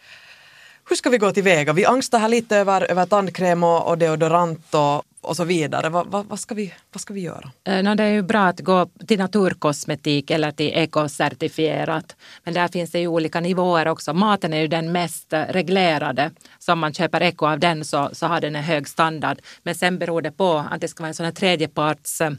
Hur 0.90 0.96
ska 0.96 1.10
vi 1.10 1.18
gå 1.18 1.32
tillväga? 1.32 1.74
Vi 1.74 1.86
angstar 1.86 2.20
här 2.20 2.30
lite 2.30 2.58
över, 2.58 2.92
över 2.92 3.06
tandkräm 3.06 3.64
och, 3.64 3.88
och 3.88 3.98
deodorant 3.98 4.74
och, 4.74 5.04
och 5.22 5.36
så 5.36 5.44
vidare. 5.44 5.90
Vad, 5.90 6.08
va, 6.08 6.26
vad, 6.30 6.40
ska 6.40 6.56
vi, 6.56 6.74
vad 6.92 7.02
ska 7.02 7.14
vi 7.14 7.22
göra? 7.22 7.52
Eh, 7.64 7.84
no, 7.84 7.96
det 7.96 8.04
är 8.04 8.10
ju 8.10 8.22
bra 8.22 8.46
att 8.46 8.60
gå 8.60 8.90
till 9.08 9.20
naturkosmetik 9.20 10.32
eller 10.32 10.52
till 10.52 10.72
ekocertifierat. 10.74 12.16
Men 12.44 12.54
där 12.54 12.68
finns 12.68 12.92
det 12.92 13.00
ju 13.00 13.08
olika 13.08 13.40
nivåer 13.40 13.88
också. 13.88 14.14
Maten 14.14 14.54
är 14.54 14.60
ju 14.60 14.68
den 14.68 14.92
mest 14.92 15.28
reglerade. 15.30 16.32
Så 16.60 16.74
om 16.74 16.80
man 16.80 16.94
köper 16.94 17.24
eko 17.24 17.46
av 17.46 17.60
den 17.60 17.86
så, 17.86 18.10
så 18.14 18.28
har 18.28 18.42
den 18.42 18.56
en 18.56 18.64
hög 18.64 18.88
standard. 18.88 19.42
Men 19.64 19.76
sen 19.76 20.00
beror 20.00 20.22
det 20.22 20.32
på 20.32 20.66
att 20.72 20.82
det 20.82 20.88
ska 20.88 21.04
vara 21.04 21.08
en 21.08 21.14
sån 21.14 21.26
här 21.26 21.34
tredjeparts 21.34 22.22
eh, 22.22 22.32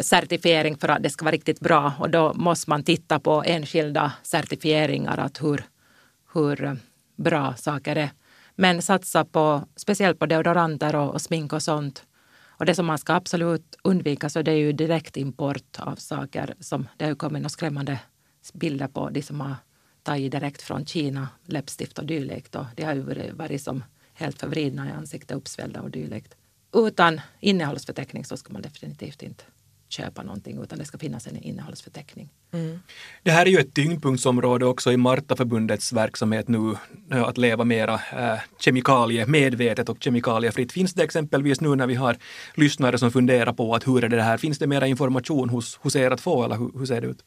certifiering 0.00 0.76
för 0.76 0.88
att 0.88 1.02
det 1.02 1.10
ska 1.10 1.24
vara 1.24 1.34
riktigt 1.34 1.60
bra. 1.60 1.92
Och 1.98 2.10
då 2.10 2.32
måste 2.34 2.70
man 2.70 2.82
titta 2.82 3.18
på 3.20 3.42
enskilda 3.46 4.12
certifieringar, 4.22 5.18
att 5.18 5.42
hur, 5.42 5.64
hur 6.34 6.64
eh, 6.64 6.74
bra 7.16 7.54
saker 7.54 7.96
är. 7.96 8.10
Men 8.54 8.82
satsa 8.82 9.24
på, 9.24 9.64
speciellt 9.76 10.18
på 10.18 10.26
deodoranter 10.26 10.96
och, 10.96 11.14
och 11.14 11.22
smink 11.22 11.52
och 11.52 11.62
sånt. 11.62 12.04
Och 12.58 12.66
det 12.66 12.74
som 12.74 12.86
man 12.86 12.98
ska 12.98 13.14
absolut 13.14 13.76
undvika 13.82 14.28
så 14.28 14.42
det 14.42 14.50
är 14.50 14.56
ju 14.56 14.72
direktimport 14.72 15.78
av 15.78 15.96
saker 15.96 16.54
som 16.60 16.88
det 16.96 17.04
har 17.04 17.14
kommit 17.14 17.42
några 17.42 17.48
skrämmande 17.48 18.00
bilder 18.54 18.88
på 18.88 19.10
de 19.10 19.22
som 19.22 19.40
har 19.40 19.54
tagit 20.02 20.32
direkt 20.32 20.62
från 20.62 20.86
Kina, 20.86 21.28
läppstift 21.44 21.98
och 21.98 22.06
dylikt. 22.06 22.54
Och 22.54 22.64
de 22.76 22.82
har 22.82 22.94
ju 22.94 23.32
varit 23.32 23.62
som 23.62 23.84
helt 24.14 24.40
förvridna 24.40 24.88
i 24.88 24.92
ansiktet, 24.92 25.36
uppsvällda 25.36 25.80
och 25.80 25.90
dylikt. 25.90 26.34
Utan 26.74 27.20
innehållsförteckning 27.40 28.24
så 28.24 28.36
ska 28.36 28.52
man 28.52 28.62
definitivt 28.62 29.22
inte 29.22 29.44
köpa 29.88 30.22
någonting 30.22 30.62
utan 30.62 30.78
det 30.78 30.84
ska 30.84 30.98
finnas 30.98 31.26
en 31.26 31.36
innehållsförteckning. 31.36 32.28
Det 33.22 33.30
här 33.30 33.46
är 33.46 33.50
ju 33.50 33.58
ett 33.58 33.74
tyngdpunktsområde 33.74 34.66
också 34.66 34.92
i 34.92 34.96
Martaförbundets 34.96 35.92
verksamhet 35.92 36.48
nu, 36.48 36.74
eh, 37.12 37.22
att 37.22 37.38
leva 37.38 37.64
mera 37.64 37.94
äh, 37.94 38.40
kemikaliemedvetet 38.58 39.88
och 39.88 39.96
kemikaliefritt. 40.00 40.72
Finns 40.72 40.94
det 40.94 41.04
exempelvis 41.04 41.60
nu 41.60 41.74
när 41.74 41.86
vi 41.86 41.94
har 41.94 42.16
lyssnare 42.54 42.98
som 42.98 43.10
funderar 43.10 43.52
på 43.52 43.74
att 43.74 43.86
hur 43.86 44.04
är 44.04 44.08
det 44.08 44.22
här, 44.22 44.38
finns 44.38 44.58
det 44.58 44.66
mera 44.66 44.86
information 44.86 45.48
hos, 45.48 45.76
hos 45.76 45.96
er 45.96 46.10
att 46.10 46.20
få 46.20 46.44
eller 46.44 46.56
hur, 46.56 46.78
hur 46.78 46.86
ser 46.86 47.00
det 47.00 47.06
ut? 47.06 47.24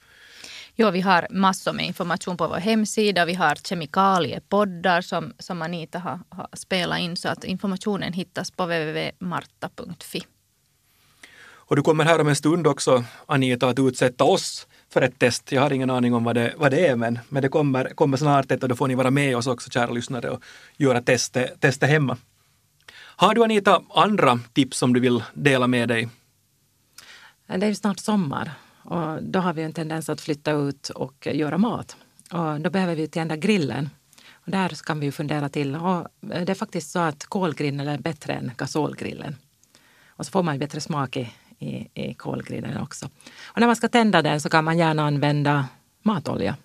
Jo, 0.75 0.91
vi 0.91 1.01
har 1.01 1.27
massor 1.29 1.73
med 1.73 1.85
information 1.85 2.37
på 2.37 2.47
vår 2.47 2.57
hemsida. 2.57 3.25
Vi 3.25 3.33
har 3.33 3.55
kemikaliepoddar 3.55 5.01
som, 5.01 5.33
som 5.39 5.61
Anita 5.61 5.99
har, 5.99 6.19
har 6.29 6.49
spelat 6.53 6.99
in 6.99 7.17
så 7.17 7.29
att 7.29 7.43
informationen 7.43 8.13
hittas 8.13 8.51
på 8.51 8.63
www.marta.fi. 8.63 10.23
Och 11.69 11.75
du 11.75 11.81
kommer 11.81 12.05
här 12.05 12.21
om 12.21 12.27
en 12.27 12.35
stund 12.35 12.67
också, 12.67 13.03
Anita, 13.25 13.69
att 13.69 13.79
utsätta 13.79 14.23
oss 14.23 14.67
för 14.89 15.01
ett 15.01 15.19
test. 15.19 15.51
Jag 15.51 15.61
har 15.61 15.73
ingen 15.73 15.89
aning 15.89 16.13
om 16.13 16.23
vad 16.23 16.35
det, 16.35 16.53
vad 16.57 16.71
det 16.71 16.87
är, 16.87 16.95
men, 16.95 17.19
men 17.29 17.41
det 17.41 17.49
kommer, 17.49 17.85
kommer 17.85 18.17
snart 18.17 18.51
ett 18.51 18.63
och 18.63 18.69
då 18.69 18.75
får 18.75 18.87
ni 18.87 18.95
vara 18.95 19.11
med 19.11 19.37
oss 19.37 19.47
också, 19.47 19.69
kära 19.69 19.91
lyssnare, 19.91 20.29
och 20.29 20.43
göra 20.77 21.01
testet, 21.01 21.61
testet 21.61 21.89
hemma. 21.89 22.17
Har 22.95 23.35
du, 23.35 23.43
Anita, 23.43 23.81
andra 23.89 24.39
tips 24.53 24.77
som 24.77 24.93
du 24.93 24.99
vill 24.99 25.23
dela 25.33 25.67
med 25.67 25.89
dig? 25.89 26.09
Det 27.47 27.65
är 27.65 27.69
ju 27.69 27.75
snart 27.75 27.99
sommar 27.99 28.51
och 28.83 29.23
då 29.23 29.39
har 29.39 29.53
vi 29.53 29.63
en 29.63 29.73
tendens 29.73 30.09
att 30.09 30.21
flytta 30.21 30.51
ut 30.51 30.89
och 30.89 31.27
göra 31.31 31.57
mat. 31.57 31.97
Och 32.31 32.61
då 32.61 32.69
behöver 32.69 32.95
vi 32.95 33.07
tända 33.07 33.35
grillen. 33.35 33.89
Och 34.31 34.51
där 34.51 34.85
kan 34.85 34.99
vi 34.99 35.05
ju 35.05 35.11
fundera 35.11 35.49
till. 35.49 35.75
Och 35.75 36.07
det 36.19 36.49
är 36.49 36.55
faktiskt 36.55 36.91
så 36.91 36.99
att 36.99 37.25
kolgrillen 37.25 37.87
är 37.87 37.97
bättre 37.97 38.33
än 38.33 38.51
gasolgrillen. 38.57 39.35
Och 40.07 40.25
så 40.25 40.31
får 40.31 40.43
man 40.43 40.55
ju 40.55 40.59
bättre 40.59 40.81
smak 40.81 41.17
i, 41.17 41.33
i, 41.59 41.87
i 41.93 42.13
kolgrillen 42.13 42.77
också. 42.77 43.05
Och 43.45 43.59
när 43.59 43.67
man 43.67 43.75
ska 43.75 43.87
tända 43.87 44.21
den 44.21 44.41
så 44.41 44.49
kan 44.49 44.63
man 44.63 44.77
gärna 44.77 45.07
använda 45.07 45.67
matolja 46.03 46.55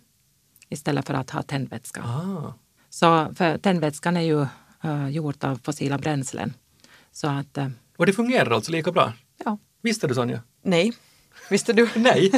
istället 0.68 1.06
för 1.06 1.14
att 1.14 1.30
ha 1.30 1.42
tändvätska. 1.42 2.02
Ah. 2.02 2.54
Så 2.90 3.34
för 3.34 3.58
tändvätskan 3.58 4.16
är 4.16 4.20
ju 4.20 4.46
uh, 4.84 5.08
gjort 5.10 5.44
av 5.44 5.60
fossila 5.64 5.98
bränslen. 5.98 6.54
Så 7.12 7.26
att, 7.28 7.58
uh, 7.58 7.68
Och 7.96 8.06
det 8.06 8.12
fungerar 8.12 8.50
alltså 8.50 8.72
lika 8.72 8.92
bra? 8.92 9.12
ja. 9.44 9.58
Visste 9.82 10.06
du, 10.06 10.14
Sonja? 10.14 10.42
Nej, 10.62 10.92
visste 11.50 11.72
du? 11.72 11.88
Nej. 11.94 12.32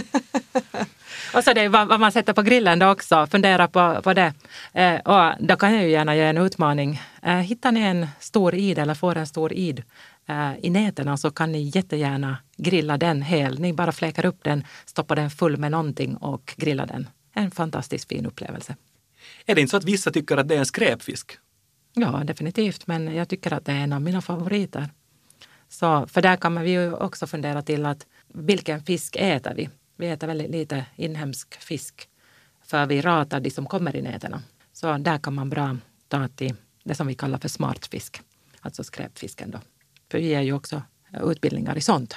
Och 1.35 1.45
så 1.45 1.53
det 1.53 1.61
är 1.61 1.69
vad, 1.69 1.88
vad 1.88 2.01
man 2.01 2.12
sätter 2.12 2.33
på 2.33 2.42
grillen 2.42 2.79
då 2.79 2.90
också, 2.90 3.27
fundera 3.27 3.69
på, 3.69 4.03
på 4.03 4.14
det. 4.14 4.35
Eh, 4.73 4.95
och 4.95 5.35
då 5.40 5.57
kan 5.57 5.75
jag 5.75 5.83
ju 5.83 5.90
gärna 5.90 6.16
göra 6.16 6.29
en 6.29 6.38
utmaning. 6.38 7.01
Eh, 7.23 7.37
hittar 7.37 7.73
ni 7.73 7.81
en 7.81 8.07
stor 8.21 8.55
id 8.55 8.79
eller 8.79 8.95
får 8.95 9.16
en 9.16 9.27
stor 9.27 9.53
id 9.53 9.79
eh, 9.79 9.85
i 10.60 10.70
nätterna 10.70 11.16
så 11.16 11.30
kan 11.30 11.52
ni 11.52 11.70
jättegärna 11.74 12.38
grilla 12.56 12.96
den 12.98 13.22
hel. 13.22 13.58
Ni 13.58 13.72
bara 13.72 13.92
fläkar 13.92 14.26
upp 14.26 14.44
den, 14.44 14.64
stoppar 14.84 15.16
den 15.16 15.30
full 15.30 15.56
med 15.56 15.70
någonting 15.70 16.16
och 16.16 16.54
grillar 16.56 16.86
den. 16.86 17.08
En 17.32 17.50
fantastiskt 17.50 18.08
fin 18.08 18.26
upplevelse. 18.26 18.76
Är 19.46 19.54
det 19.54 19.60
inte 19.60 19.70
så 19.70 19.76
att 19.76 19.84
vissa 19.84 20.10
tycker 20.10 20.36
att 20.36 20.48
det 20.48 20.54
är 20.54 20.58
en 20.58 20.66
skräpfisk? 20.66 21.38
Ja, 21.94 22.22
definitivt, 22.24 22.86
men 22.86 23.14
jag 23.14 23.28
tycker 23.28 23.52
att 23.52 23.64
det 23.64 23.72
är 23.72 23.76
en 23.76 23.92
av 23.92 24.02
mina 24.02 24.22
favoriter. 24.22 24.88
Så, 25.68 26.06
för 26.06 26.22
där 26.22 26.36
kan 26.36 26.54
man 26.54 26.68
ju 26.68 26.92
också 26.92 27.26
fundera 27.26 27.62
till 27.62 27.86
att 27.86 28.06
vilken 28.28 28.82
fisk 28.82 29.16
äter 29.16 29.54
vi? 29.54 29.68
Vi 29.96 30.08
äter 30.08 30.26
väldigt 30.26 30.50
lite 30.50 30.86
inhemsk 30.96 31.60
fisk 31.62 32.08
för 32.64 32.86
vi 32.86 33.00
ratar 33.00 33.40
de 33.40 33.50
som 33.50 33.66
kommer 33.66 33.96
i 33.96 34.02
nätterna. 34.02 34.42
Så 34.72 34.98
där 34.98 35.18
kan 35.18 35.34
man 35.34 35.50
bra 35.50 35.76
ta 36.08 36.28
till 36.28 36.54
det 36.84 36.94
som 36.94 37.06
vi 37.06 37.14
kallar 37.14 37.38
för 37.38 37.48
smartfisk, 37.48 38.20
alltså 38.60 38.84
skräpfisken 38.84 39.50
då. 39.50 39.58
För 40.11 40.19
vi 40.19 40.29
ger 40.29 40.40
ju 40.40 40.53
också 40.53 40.83
utbildningar 41.12 41.79
i 41.79 41.81
sånt. 41.81 42.16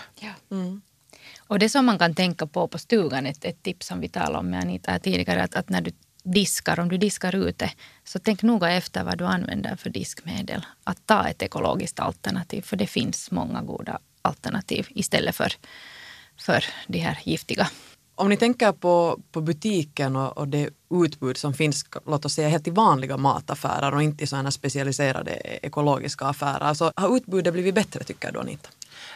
Och 1.40 1.60
det 1.60 1.70
som 1.70 1.86
man 1.86 2.00
kan 2.00 2.16
tänka 2.16 2.48
på 2.48 2.68
på 2.68 2.78
stugan, 2.78 3.26
ett, 3.26 3.46
ett 3.46 3.64
tips 3.64 3.88
som 3.88 4.00
vi 4.00 4.10
talade 4.10 4.40
om 4.40 4.50
med 4.50 4.60
Anita 4.62 5.00
tidigare, 5.00 5.44
att, 5.44 5.56
att 5.56 5.70
när 5.70 5.82
du 5.82 5.92
diskar, 6.24 6.80
om 6.80 6.90
du 6.90 6.98
diskar 6.98 7.36
ute, 7.36 7.72
så 8.04 8.20
tänk 8.20 8.44
noga 8.44 8.72
efter 8.72 9.04
vad 9.04 9.18
du 9.18 9.26
använder 9.26 9.76
för 9.76 9.90
diskmedel. 9.90 10.66
Att 10.84 11.06
ta 11.06 11.28
ett 11.28 11.42
ekologiskt 11.42 12.00
alternativ, 12.00 12.62
för 12.62 12.78
det 12.78 12.88
finns 12.88 13.32
många 13.32 13.62
goda 13.62 14.00
alternativ 14.22 14.88
istället 14.90 15.36
för, 15.36 15.54
för 16.38 16.66
de 16.88 17.00
här 17.00 17.20
giftiga. 17.24 17.70
Om 18.20 18.30
ni 18.30 18.38
tänker 18.38 18.72
på, 18.72 19.20
på 19.32 19.42
butiken 19.42 20.16
och, 20.16 20.38
och 20.38 20.48
det 20.48 20.70
utbud 21.06 21.38
som 21.38 21.54
finns, 21.54 21.86
låt 22.06 22.26
oss 22.26 22.34
säga 22.34 22.50
helt 22.50 22.68
i 22.68 22.72
vanliga 22.72 23.18
mataffärer 23.18 23.94
och 23.94 24.04
inte 24.04 24.24
i 24.24 24.28
sådana 24.28 24.52
specialiserade 24.52 25.32
ekologiska 25.62 26.26
affärer, 26.26 26.74
så 26.74 26.92
har 26.96 27.18
utbudet 27.18 27.54
blivit 27.54 27.76
bättre 27.76 28.04
tycker 28.04 28.32
du 28.32 28.40
Anita? 28.40 28.70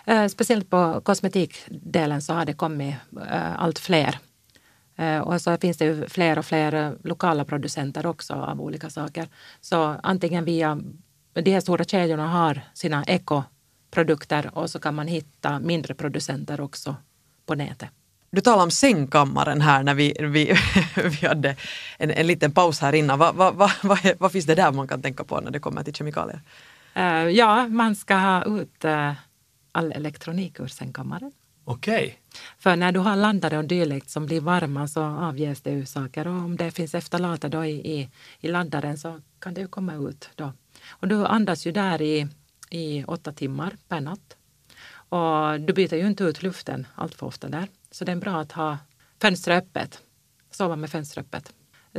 Eh, 0.06 0.28
speciellt 0.28 0.70
på 0.70 1.02
kosmetikdelen 1.04 2.22
så 2.22 2.34
har 2.34 2.46
det 2.46 2.54
kommit 2.54 2.96
eh, 3.32 3.62
allt 3.62 3.80
fler 3.80 4.20
Eh, 4.96 5.20
och 5.20 5.42
så 5.42 5.58
finns 5.58 5.78
det 5.78 5.86
ju 5.86 6.08
fler 6.08 6.40
och 6.40 6.46
fler 6.46 6.74
eh, 6.74 6.92
lokala 7.04 7.46
producenter 7.46 8.06
också 8.06 8.34
av 8.34 8.62
olika 8.62 8.90
saker. 8.90 9.28
Så 9.62 9.96
antingen 10.04 10.46
via 10.46 10.82
de 11.34 11.52
här 11.52 11.62
stora 11.62 11.84
kedjorna 11.84 12.28
har 12.28 12.62
sina 12.74 13.04
ekoprodukter 13.06 14.58
och 14.58 14.70
så 14.70 14.80
kan 14.80 14.96
man 14.96 15.08
hitta 15.08 15.60
mindre 15.60 15.94
producenter 15.94 16.62
också 16.62 16.96
på 17.46 17.56
nätet. 17.56 17.90
Du 18.34 18.42
talade 18.42 18.64
om 18.64 18.72
sängkammaren 18.72 19.62
här 19.62 19.84
när 19.84 19.94
vi, 19.94 20.14
vi, 20.20 20.54
vi 21.22 21.28
hade 21.28 21.56
en, 21.98 22.12
en 22.12 22.28
liten 22.28 22.52
paus 22.52 22.80
här 22.80 22.94
innan. 22.94 23.20
Vad 23.20 23.36
va, 23.36 23.52
va, 23.52 23.72
va, 23.82 23.98
vad 24.18 24.32
finns 24.32 24.46
det 24.46 24.56
där 24.56 24.72
man 24.72 24.88
kan 24.88 25.02
tänka 25.02 25.24
på 25.24 25.40
när 25.40 25.52
det 25.52 25.60
kommer 25.60 25.84
till 25.84 25.94
kemikalier? 25.94 26.42
Uh, 26.98 27.30
ja, 27.30 27.68
man 27.68 27.96
ska 27.96 28.16
ha 28.16 28.44
ut 28.46 28.86
uh, 28.86 29.12
all 29.72 29.92
elektronik 29.92 30.60
ur 30.60 30.68
sängkammaren. 30.68 31.32
Okej. 31.66 32.04
Okay. 32.04 32.14
För 32.60 32.76
när 32.76 32.92
du 32.92 33.00
har 33.00 33.16
landare 33.16 33.58
och 33.58 33.66
dylikt 33.66 34.10
som 34.10 34.26
blir 34.26 34.42
varma 34.42 34.88
så 34.88 35.04
avges 35.04 35.62
det 35.62 35.72
ju 35.72 35.86
saker 35.86 36.28
och 36.28 36.34
om 36.34 36.58
det 36.58 36.72
finns 36.72 36.96
efterlater 36.96 37.50
då 37.50 37.66
i, 37.66 38.00
i, 38.00 38.10
i 38.40 38.48
laddaren 38.48 38.98
så 38.98 39.20
kan 39.40 39.54
det 39.54 39.62
ju 39.62 39.68
komma 39.68 39.96
ut 39.96 40.30
då. 40.36 40.54
Och 40.90 41.08
du 41.08 41.26
andas 41.26 41.68
ju 41.68 41.72
där 41.72 42.02
i, 42.02 42.28
i 42.70 43.04
åtta 43.04 43.32
timmar 43.32 43.78
per 43.88 44.02
natt. 44.02 44.38
Och 44.94 45.60
du 45.60 45.74
byter 45.74 45.96
ju 45.96 46.08
inte 46.08 46.24
ut 46.24 46.44
luften 46.44 46.88
allt 46.96 47.16
för 47.16 47.26
ofta 47.26 47.50
där. 47.50 47.68
Så 47.94 48.06
det 48.06 48.12
är 48.12 48.16
bra 48.16 48.42
att 48.42 48.52
ha 48.52 48.78
fönstret 49.22 49.64
öppet. 49.64 50.02
Sova 50.52 50.76
med 50.76 50.90
fönstret 50.90 51.26
öppet. 51.26 51.54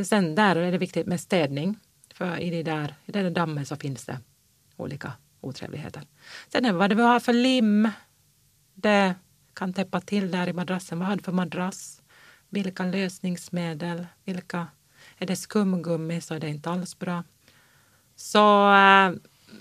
Sen 0.06 0.34
där 0.34 0.56
är 0.56 0.72
det 0.72 0.78
viktigt 0.78 1.06
med 1.06 1.20
städning. 1.20 1.78
För 2.14 2.38
i 2.38 2.50
det 2.50 2.62
där, 2.62 2.94
i 3.04 3.12
det 3.12 3.22
där 3.22 3.30
dammen 3.30 3.66
så 3.66 3.76
finns 3.76 4.04
det 4.04 4.18
olika 4.76 5.12
otrevligheter. 5.40 6.02
Sen 6.48 6.78
vad 6.78 6.90
det 6.90 6.94
vi 6.94 7.02
har 7.02 7.20
för 7.20 7.32
lim. 7.32 7.88
Det 8.74 9.14
kan 9.54 9.72
täppa 9.72 10.00
till 10.00 10.30
där 10.30 10.48
i 10.48 10.52
madrassen. 10.52 10.98
Vad 10.98 11.08
har 11.08 11.16
du 11.16 11.22
för 11.22 11.32
madrass? 11.32 12.02
Vilka 12.48 12.84
lösningsmedel? 12.84 14.06
Vilka? 14.24 14.66
Är 15.18 15.26
det 15.26 15.36
skumgummi 15.36 16.20
så 16.20 16.34
är 16.34 16.40
det 16.40 16.48
inte 16.48 16.70
alls 16.70 16.98
bra. 16.98 17.24
Så 18.16 18.74
eh, 18.74 19.12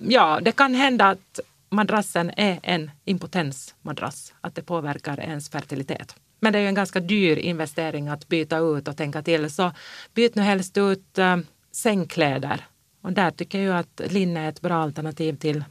ja, 0.01 0.39
det 0.41 0.51
kan 0.51 0.73
hända 0.73 1.05
att 1.05 1.39
madrassen 1.69 2.31
är 2.37 2.59
en 2.63 2.91
impotensmadrass, 3.05 4.33
att 4.41 4.55
det 4.55 4.61
påverkar 4.61 5.19
ens 5.19 5.49
fertilitet. 5.49 6.15
Men 6.43 6.53
det 6.53 6.60
är 6.60 6.62
ju 6.62 6.67
en 6.67 6.75
ganska 6.75 6.99
dyr 6.99 7.38
investering 7.38 8.08
att 8.08 8.27
byta 8.27 8.58
ut 8.58 8.88
och 8.88 8.97
tänka 8.97 9.21
till. 9.21 9.49
Så 9.49 9.71
byt 10.13 10.36
nu 10.36 10.41
helst 10.41 10.77
ut 10.77 11.17
äh, 11.17 11.38
sängkläder. 11.71 12.65
Och 13.01 13.13
där 13.13 13.32
tycker 13.32 13.62
jag 13.62 13.77
att 13.77 14.01
linne 14.12 14.39
är 14.39 14.49
ett 14.49 14.62
bra 14.62 14.75
alternativ 14.75 15.36
till 15.36 15.63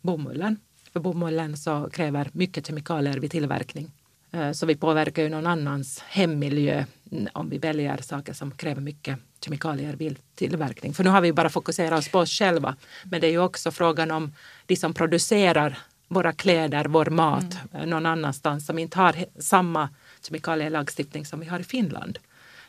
bomullen. 0.00 0.56
För 0.92 1.00
bomullen 1.00 1.56
så 1.56 1.88
kräver 1.92 2.30
mycket 2.32 2.66
kemikalier 2.66 3.18
vid 3.18 3.30
tillverkning. 3.30 3.90
Äh, 4.32 4.52
så 4.52 4.66
vi 4.66 4.76
påverkar 4.76 5.22
ju 5.22 5.28
någon 5.28 5.46
annans 5.46 6.00
hemmiljö 6.00 6.84
om 7.32 7.50
vi 7.50 7.58
väljer 7.58 7.96
saker 8.02 8.32
som 8.32 8.50
kräver 8.50 8.80
mycket 8.80 9.18
kemikalier 9.44 9.92
vid 9.92 10.18
tillverkning. 10.34 10.94
För 10.94 11.04
nu 11.04 11.10
har 11.10 11.20
vi 11.20 11.32
bara 11.32 11.50
fokuserat 11.50 11.98
oss 11.98 12.08
på 12.08 12.18
oss 12.18 12.30
själva. 12.30 12.76
Men 13.04 13.20
det 13.20 13.26
är 13.26 13.30
ju 13.30 13.38
också 13.38 13.70
frågan 13.70 14.10
om 14.10 14.32
de 14.66 14.76
som 14.76 14.94
producerar 14.94 15.78
våra 16.12 16.32
kläder, 16.32 16.84
vår 16.84 17.06
mat 17.06 17.56
mm. 17.72 17.90
någon 17.90 18.06
annanstans 18.06 18.66
som 18.66 18.78
inte 18.78 18.98
har 18.98 19.14
samma 19.38 19.88
kemikalielagstiftning 20.26 21.26
som 21.26 21.40
vi 21.40 21.46
har 21.46 21.60
i 21.60 21.64
Finland. 21.64 22.18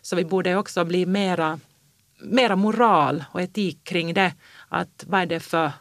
Så 0.01 0.15
vi 0.15 0.25
borde 0.25 0.55
också 0.55 0.85
bli 0.85 1.05
mera, 1.05 1.59
mera 2.21 2.55
moral 2.55 3.23
och 3.31 3.41
etik 3.41 3.83
kring 3.83 4.13
det. 4.13 4.33
Att 4.69 5.03
vad 5.07 5.21
är 5.21 5.25
det 5.25 5.39
för, 5.39 5.71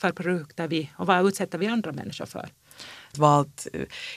för 0.00 0.12
produkter 0.12 0.68
vi 0.68 0.90
och 0.96 1.06
vad 1.06 1.26
utsätter 1.26 1.58
vi 1.58 1.66
andra 1.66 1.92
människor 1.92 2.26
för? 2.26 2.48
vad 3.16 3.30
allt 3.30 3.66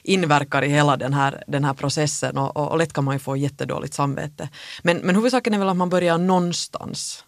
inverkar 0.04 0.64
i 0.64 0.68
hela 0.68 0.98
den 0.98 1.14
här, 1.14 1.44
den 1.48 1.64
här 1.64 1.74
processen 1.74 2.38
och, 2.38 2.58
och, 2.58 2.72
och 2.72 2.78
lätt 2.78 2.94
kan 2.94 3.04
man 3.04 3.16
ju 3.16 3.20
få 3.20 3.38
jättedåligt 3.38 3.94
samvete. 3.94 4.50
Men, 4.84 4.98
men 4.98 5.16
huvudsaken 5.16 5.54
är 5.54 5.60
väl 5.60 5.70
att 5.70 5.78
man 5.78 5.90
börjar 5.90 6.18
någonstans. 6.18 7.26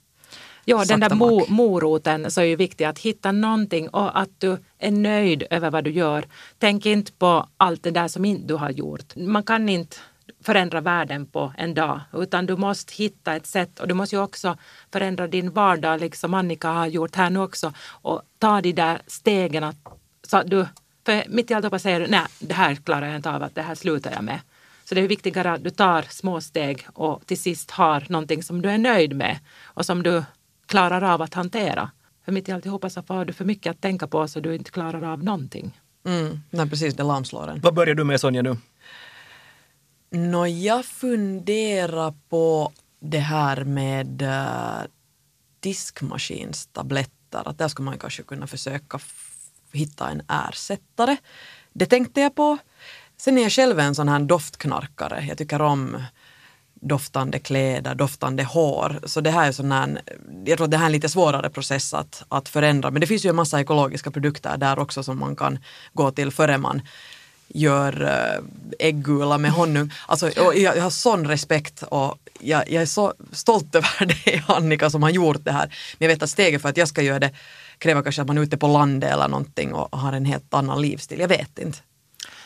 Ja, 0.66 0.86
den 0.86 1.00
där 1.00 1.16
mo 1.16 1.46
moroten 1.48 2.32
så 2.32 2.42
är 2.42 2.46
ju 2.46 2.56
viktig 2.56 2.86
att 2.86 3.00
hitta 3.00 3.32
någonting 3.32 3.90
och 3.90 4.20
att 4.20 4.30
du 4.38 4.58
är 4.80 4.92
nöjd 4.92 5.44
över 5.50 5.72
vad 5.72 5.84
du 5.84 5.92
gör. 5.92 6.26
Tänk 6.60 6.86
inte 6.86 7.12
på 7.12 7.48
allt 7.58 7.84
det 7.84 7.92
där 7.92 8.08
som 8.08 8.26
inte 8.26 8.48
du 8.48 8.54
har 8.54 8.70
gjort. 8.70 9.16
Man 9.16 9.44
kan 9.44 9.70
inte 9.70 9.98
förändra 10.44 10.82
världen 10.82 11.26
på 11.26 11.54
en 11.58 11.74
dag, 11.74 12.02
utan 12.14 12.46
du 12.46 12.56
måste 12.56 12.94
hitta 12.94 13.36
ett 13.36 13.48
sätt 13.48 13.80
och 13.80 13.88
du 13.88 13.94
måste 13.94 14.16
ju 14.16 14.22
också 14.22 14.58
förändra 14.92 15.28
din 15.28 15.52
vardag, 15.52 16.02
liksom 16.02 16.34
Annika 16.34 16.70
har 16.70 16.88
gjort 16.88 17.16
här 17.16 17.30
nu 17.30 17.40
också, 17.40 17.74
och 18.02 18.22
ta 18.40 18.62
de 18.62 18.72
där 18.72 19.02
stegen 19.08 19.74
så 20.28 20.38
att 20.38 20.50
du 20.50 20.66
för 21.06 21.24
mitt 21.28 21.52
i 21.52 21.54
alltihopa 21.54 21.80
säger 21.80 22.00
du, 22.00 22.08
nej, 22.08 22.26
det 22.40 22.54
här 22.54 22.76
klarar 22.76 23.08
jag 23.08 23.16
inte 23.16 23.32
av, 23.32 23.44
att 23.44 23.56
det 23.56 23.62
här 23.62 23.76
slutar 23.76 24.12
jag 24.12 24.24
med. 24.24 24.40
Så 24.86 24.96
det 24.96 25.02
är 25.02 25.08
viktigare 25.08 25.52
att 25.52 25.64
du 25.64 25.70
tar 25.70 26.02
små 26.10 26.42
steg 26.42 26.88
och 26.94 27.26
till 27.26 27.42
sist 27.42 27.72
har 27.72 28.06
någonting 28.10 28.44
som 28.44 28.62
du 28.62 28.70
är 28.70 28.78
nöjd 28.78 29.16
med 29.16 29.40
och 29.64 29.86
som 29.86 30.04
du 30.04 30.24
klarar 30.74 31.02
av 31.02 31.22
att 31.22 31.34
hantera. 31.34 31.92
För 32.26 32.32
mitt 32.32 32.50
i 32.50 32.52
alltihopa 32.52 32.90
så 32.90 33.04
får 33.04 33.26
du 33.26 33.34
för 33.34 33.46
mycket 33.46 33.72
att 33.72 33.82
tänka 33.82 34.08
på 34.08 34.28
så 34.28 34.40
du 34.40 34.56
inte 34.56 34.72
klarar 34.72 35.04
av 35.14 35.24
någonting. 35.24 35.80
Mm, 36.06 36.42
nej, 36.50 36.70
precis, 36.70 36.94
det 36.94 37.04
lamslår 37.04 37.48
en. 37.48 37.60
Vad 37.62 37.74
börjar 37.74 37.96
du 37.96 38.04
med 38.04 38.20
Sonja 38.20 38.42
nu? 38.42 38.58
Nå, 40.10 40.48
jag 40.48 40.86
funderar 40.86 42.14
på 42.30 42.72
det 43.00 43.20
här 43.20 43.64
med 43.64 44.22
uh, 44.22 44.82
diskmaskinstabletter. 45.60 47.48
Att 47.48 47.58
där 47.58 47.68
skulle 47.68 47.86
man 47.86 47.98
kanske 47.98 48.24
kunna 48.24 48.48
försöka 48.48 49.00
hitta 49.74 50.10
en 50.10 50.22
ersättare. 50.50 51.18
Det 51.74 51.86
tänkte 51.86 52.22
jag 52.22 52.36
på. 52.36 52.58
Sen 53.18 53.38
är 53.38 53.42
jag 53.42 53.52
själv 53.52 53.80
en 53.80 53.96
sån 53.96 54.10
här 54.10 54.20
doftknarkare. 54.20 55.26
Jag 55.28 55.38
tycker 55.38 55.62
om 55.62 56.04
doftande 56.84 57.40
kläder, 57.40 57.96
doftande 57.96 58.44
hår. 58.44 59.00
Så 59.04 59.22
det 59.22 59.32
här 59.32 59.48
är 59.48 59.52
sån 59.52 59.72
här, 59.72 60.02
jag 60.46 60.58
tror 60.58 60.66
att 60.66 60.72
det 60.72 60.78
här 60.78 60.84
är 60.84 60.88
en 60.88 60.92
lite 60.92 61.10
svårare 61.10 61.50
process 61.50 61.94
att, 61.94 62.24
att 62.30 62.50
förändra. 62.50 62.92
Men 62.92 63.02
det 63.02 63.08
finns 63.08 63.26
ju 63.26 63.30
en 63.30 63.36
massa 63.36 63.62
ekologiska 63.62 64.12
produkter 64.12 64.58
där 64.58 64.80
också 64.80 65.04
som 65.04 65.20
man 65.20 65.36
kan 65.36 65.60
gå 65.94 66.12
till 66.12 66.32
före 66.32 66.58
man 66.58 66.82
gör 67.48 68.04
eh, 68.04 68.88
äggula 68.88 69.38
med 69.38 69.52
honung. 69.52 69.92
Alltså, 70.08 70.32
jag, 70.36 70.58
jag, 70.58 70.82
har 70.82 70.90
sån 70.90 71.28
respekt 71.28 71.84
och 71.84 72.18
jag, 72.40 72.72
jag, 72.72 72.82
är 72.82 72.86
så 72.86 73.14
stolt 73.32 73.76
över 73.76 74.06
dig 74.06 74.44
Annika 74.48 74.90
som 74.90 75.04
har 75.04 75.10
gjort 75.10 75.44
det 75.46 75.52
här. 75.52 75.68
Men 75.98 76.08
jag 76.08 76.16
vet 76.16 76.24
att 76.24 76.30
steget 76.30 76.62
för 76.62 76.70
att 76.70 76.78
jag 76.78 76.88
ska 76.88 77.02
göra 77.02 77.20
det 77.20 77.32
kräver 77.78 78.02
kanske 78.02 78.22
att 78.22 78.28
man 78.28 78.38
är 78.38 78.42
ute 78.42 78.58
på 78.58 78.68
landet 78.68 79.12
eller 79.12 79.28
någonting 79.28 79.74
och 79.74 80.00
har 80.00 80.14
en 80.14 80.26
helt 80.26 80.54
annan 80.54 80.82
livsstil. 80.82 81.20
Jag 81.20 81.28
vet 81.28 81.60
inte. 81.60 81.78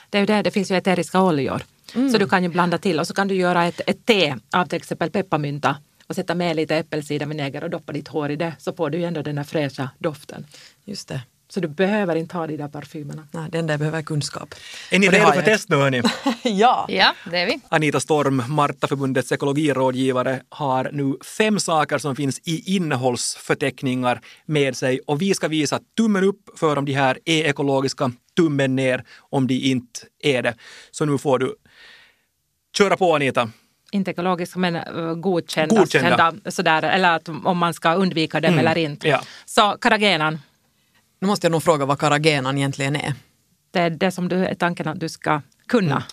Det 0.09 0.17
är 0.17 0.19
ju 0.19 0.25
det, 0.25 0.41
det 0.41 0.51
finns 0.51 0.71
ju 0.71 0.77
eteriska 0.77 1.21
oljor. 1.21 1.61
Mm. 1.95 2.09
Så 2.09 2.17
du 2.17 2.27
kan 2.27 2.43
ju 2.43 2.49
blanda 2.49 2.77
till 2.77 2.99
och 2.99 3.07
så 3.07 3.13
kan 3.13 3.27
du 3.27 3.35
göra 3.35 3.65
ett, 3.65 3.81
ett 3.87 4.05
te 4.05 4.35
av 4.55 4.65
till 4.65 4.77
exempel 4.77 5.11
pepparmynta 5.11 5.77
och 6.07 6.15
sätta 6.15 6.35
med 6.35 6.55
lite 6.55 6.75
äppelcidervinäger 6.75 7.63
och 7.63 7.69
doppa 7.69 7.93
ditt 7.93 8.07
hår 8.07 8.31
i 8.31 8.35
det 8.35 8.55
så 8.59 8.73
får 8.73 8.89
du 8.89 8.97
ju 8.97 9.03
ändå 9.03 9.21
den 9.21 9.37
här 9.37 9.45
fräscha 9.45 9.89
doften. 9.99 10.45
Just 10.85 11.07
det. 11.07 11.21
Så 11.49 11.59
du 11.59 11.67
behöver 11.67 12.15
inte 12.15 12.37
ha 12.37 12.47
de 12.47 12.57
där 12.57 12.67
parfymerna. 12.67 13.27
Nej, 13.31 13.49
den 13.51 13.67
där 13.67 13.77
behöver 13.77 14.01
kunskap. 14.01 14.55
Är 14.91 14.99
ni 14.99 15.09
redo 15.09 15.31
för 15.31 15.41
test 15.41 15.69
nu 15.69 15.75
hörni? 15.75 16.01
ja. 16.43 16.85
ja, 16.89 17.13
det 17.31 17.37
är 17.37 17.45
vi. 17.45 17.59
Anita 17.69 17.99
Storm, 17.99 18.43
Martaförbundets 18.47 19.31
ekologirådgivare, 19.31 20.41
har 20.49 20.89
nu 20.93 21.17
fem 21.37 21.59
saker 21.59 21.97
som 21.97 22.15
finns 22.15 22.39
i 22.43 22.75
innehållsförteckningar 22.75 24.21
med 24.45 24.77
sig 24.77 24.99
och 25.07 25.21
vi 25.21 25.33
ska 25.33 25.47
visa 25.47 25.79
tummen 25.97 26.23
upp 26.23 26.59
för 26.59 26.77
om 26.77 26.85
de 26.85 26.93
här 26.93 27.19
är 27.25 27.43
ekologiska, 27.45 28.11
tummen 28.37 28.75
ner 28.75 29.03
om 29.19 29.47
de 29.47 29.55
inte 29.55 29.99
är 30.23 30.43
det. 30.43 30.55
Så 30.91 31.05
nu 31.05 31.17
får 31.17 31.39
du 31.39 31.55
köra 32.77 32.97
på 32.97 33.15
Anita 33.15 33.49
inte 33.91 34.11
ekologiska 34.11 34.59
men 34.59 34.75
uh, 34.75 35.13
godkända, 35.13 35.75
godkända. 35.75 36.33
Sådär, 36.45 36.83
eller 36.83 37.15
att, 37.15 37.29
om 37.29 37.57
man 37.57 37.73
ska 37.73 37.93
undvika 37.93 38.39
dem 38.39 38.53
mm. 38.53 38.67
eller 38.67 38.77
inte. 38.77 39.07
Ja. 39.07 39.21
Så 39.45 39.77
karagenan. 39.81 40.39
Nu 41.19 41.27
måste 41.27 41.45
jag 41.45 41.51
nog 41.51 41.63
fråga 41.63 41.85
vad 41.85 41.99
karagenan 41.99 42.57
egentligen 42.57 42.95
är. 42.95 43.13
Det 43.71 43.79
är 43.79 43.89
det 43.89 44.11
som 44.11 44.27
du 44.27 44.45
är 44.45 44.55
tanken 44.55 44.87
att 44.87 44.99
du 44.99 45.09
ska 45.09 45.41
kunna. 45.67 45.95
Mm. 45.95 46.03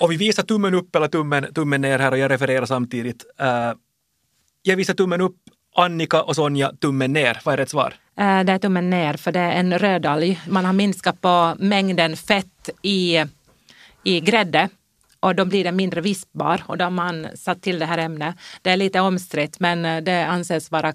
Och 0.00 0.12
vi 0.12 0.16
visar 0.16 0.42
tummen 0.42 0.74
upp 0.74 0.96
eller 0.96 1.08
tummen, 1.08 1.54
tummen 1.54 1.80
ner 1.80 1.98
här 1.98 2.12
och 2.12 2.18
jag 2.18 2.30
refererar 2.30 2.66
samtidigt. 2.66 3.24
Uh, 3.40 3.78
jag 4.62 4.76
visar 4.76 4.94
tummen 4.94 5.20
upp, 5.20 5.36
Annika 5.76 6.22
och 6.22 6.36
Sonja 6.36 6.72
tummen 6.80 7.12
ner. 7.12 7.40
Vad 7.44 7.52
är 7.52 7.56
rätt 7.56 7.70
svar? 7.70 7.94
Uh, 8.20 8.44
det 8.44 8.52
är 8.52 8.58
tummen 8.58 8.90
ner 8.90 9.14
för 9.16 9.32
det 9.32 9.40
är 9.40 9.52
en 9.52 9.78
rödalg. 9.78 10.40
Man 10.48 10.64
har 10.64 10.72
minskat 10.72 11.20
på 11.20 11.56
mängden 11.58 12.16
fett 12.16 12.70
i, 12.82 13.24
i 14.04 14.20
grädde 14.20 14.68
och 15.22 15.34
då 15.34 15.44
blir 15.44 15.64
den 15.64 15.76
mindre 15.76 16.00
vispbar 16.00 16.62
och 16.66 16.78
då 16.78 16.84
har 16.84 16.90
man 16.90 17.28
satt 17.34 17.62
till 17.62 17.78
det 17.78 17.86
här 17.86 17.98
ämnet. 17.98 18.36
Det 18.62 18.70
är 18.70 18.76
lite 18.76 19.00
omstritt 19.00 19.60
men 19.60 20.04
det 20.04 20.26
anses 20.26 20.70
vara 20.70 20.94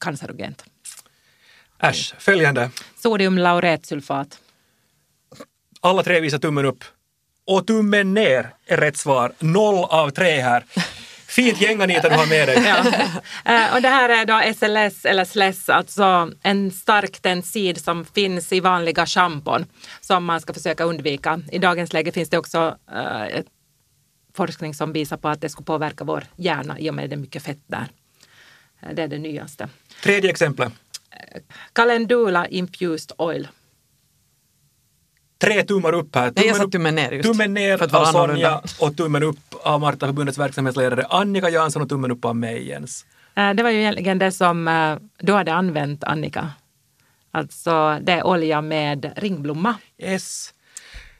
cancerogent. 0.00 0.64
Äsch, 1.82 2.14
följande. 2.18 2.70
Sodiumlauretsulfat. 2.96 4.38
Alla 5.80 6.02
tre 6.02 6.20
visar 6.20 6.38
tummen 6.38 6.64
upp. 6.64 6.84
Och 7.46 7.66
tummen 7.66 8.14
ner 8.14 8.50
är 8.66 8.76
rätt 8.76 8.96
svar. 8.96 9.32
Noll 9.38 9.84
av 9.84 10.10
tre 10.10 10.40
här. 10.40 10.64
Fint 11.28 11.60
gäng 11.60 11.82
Anita 11.82 12.08
du 12.08 12.14
har 12.14 12.26
med 12.26 12.48
dig. 12.48 12.56
Ja. 13.44 13.54
Eh, 13.54 13.74
och 13.74 13.82
det 13.82 13.88
här 13.88 14.08
är 14.08 14.24
då 14.24 14.52
SLS 14.54 15.04
eller 15.04 15.24
SLES, 15.24 15.68
alltså 15.68 16.30
en 16.42 16.70
stark 16.70 17.20
tensid 17.20 17.84
som 17.84 18.04
finns 18.04 18.52
i 18.52 18.60
vanliga 18.60 19.06
schampon 19.06 19.66
som 20.00 20.24
man 20.24 20.40
ska 20.40 20.54
försöka 20.54 20.84
undvika. 20.84 21.40
I 21.52 21.58
dagens 21.58 21.92
läge 21.92 22.12
finns 22.12 22.30
det 22.30 22.38
också 22.38 22.76
uh, 22.92 23.40
forskning 24.38 24.74
som 24.74 24.92
visar 24.92 25.16
på 25.16 25.28
att 25.28 25.40
det 25.40 25.48
skulle 25.48 25.64
påverka 25.66 26.04
vår 26.04 26.24
hjärna 26.36 26.78
i 26.78 26.90
och 26.90 26.94
med 26.94 27.10
det 27.10 27.14
är 27.14 27.18
mycket 27.26 27.42
fett 27.42 27.62
där. 27.66 27.86
Eh, 28.80 28.94
Det 28.94 29.02
är 29.02 29.08
det 29.08 29.18
nyaste. 29.18 29.68
Tredje 30.02 30.30
exemplet. 30.30 30.72
Calendula 31.72 32.46
infused 32.48 33.12
oil. 33.18 33.48
Tre 35.38 35.62
tummar 35.62 35.92
upp 35.92 36.14
här. 36.14 36.22
Nej, 36.22 36.32
jag 36.34 36.44
Tummen 36.44 36.56
sa 36.56 36.64
upp, 36.64 36.72
tummen 36.72 36.94
ner 36.94 37.12
just. 37.12 37.28
tummen 37.28 37.54
ner 37.54 37.78
för 37.78 37.84
att 37.84 37.92
vara 37.92 38.02
av 38.08 38.12
Sonja 38.12 38.24
annorlunda. 38.48 38.62
och 38.80 38.96
tummen 38.96 39.22
upp 39.22 39.54
av 39.62 39.80
Martaförbundets 39.80 40.38
verksamhetsledare 40.38 41.04
Annika 41.10 41.48
Jansson 41.50 41.82
och 41.82 41.88
tummen 41.88 42.10
upp 42.10 42.24
av 42.24 42.36
mig 42.36 42.68
Jens. 42.68 43.06
Eh, 43.36 43.54
Det 43.54 43.62
var 43.62 43.70
ju 43.70 43.78
egentligen 43.80 44.18
det 44.18 44.32
som 44.32 44.68
eh, 44.68 44.96
du 45.18 45.32
hade 45.32 45.52
använt, 45.54 46.04
Annika. 46.04 46.50
Alltså 47.30 47.98
det 48.02 48.12
är 48.12 48.26
olja 48.26 48.60
med 48.60 49.12
ringblomma. 49.16 49.74
Yes. 49.98 50.54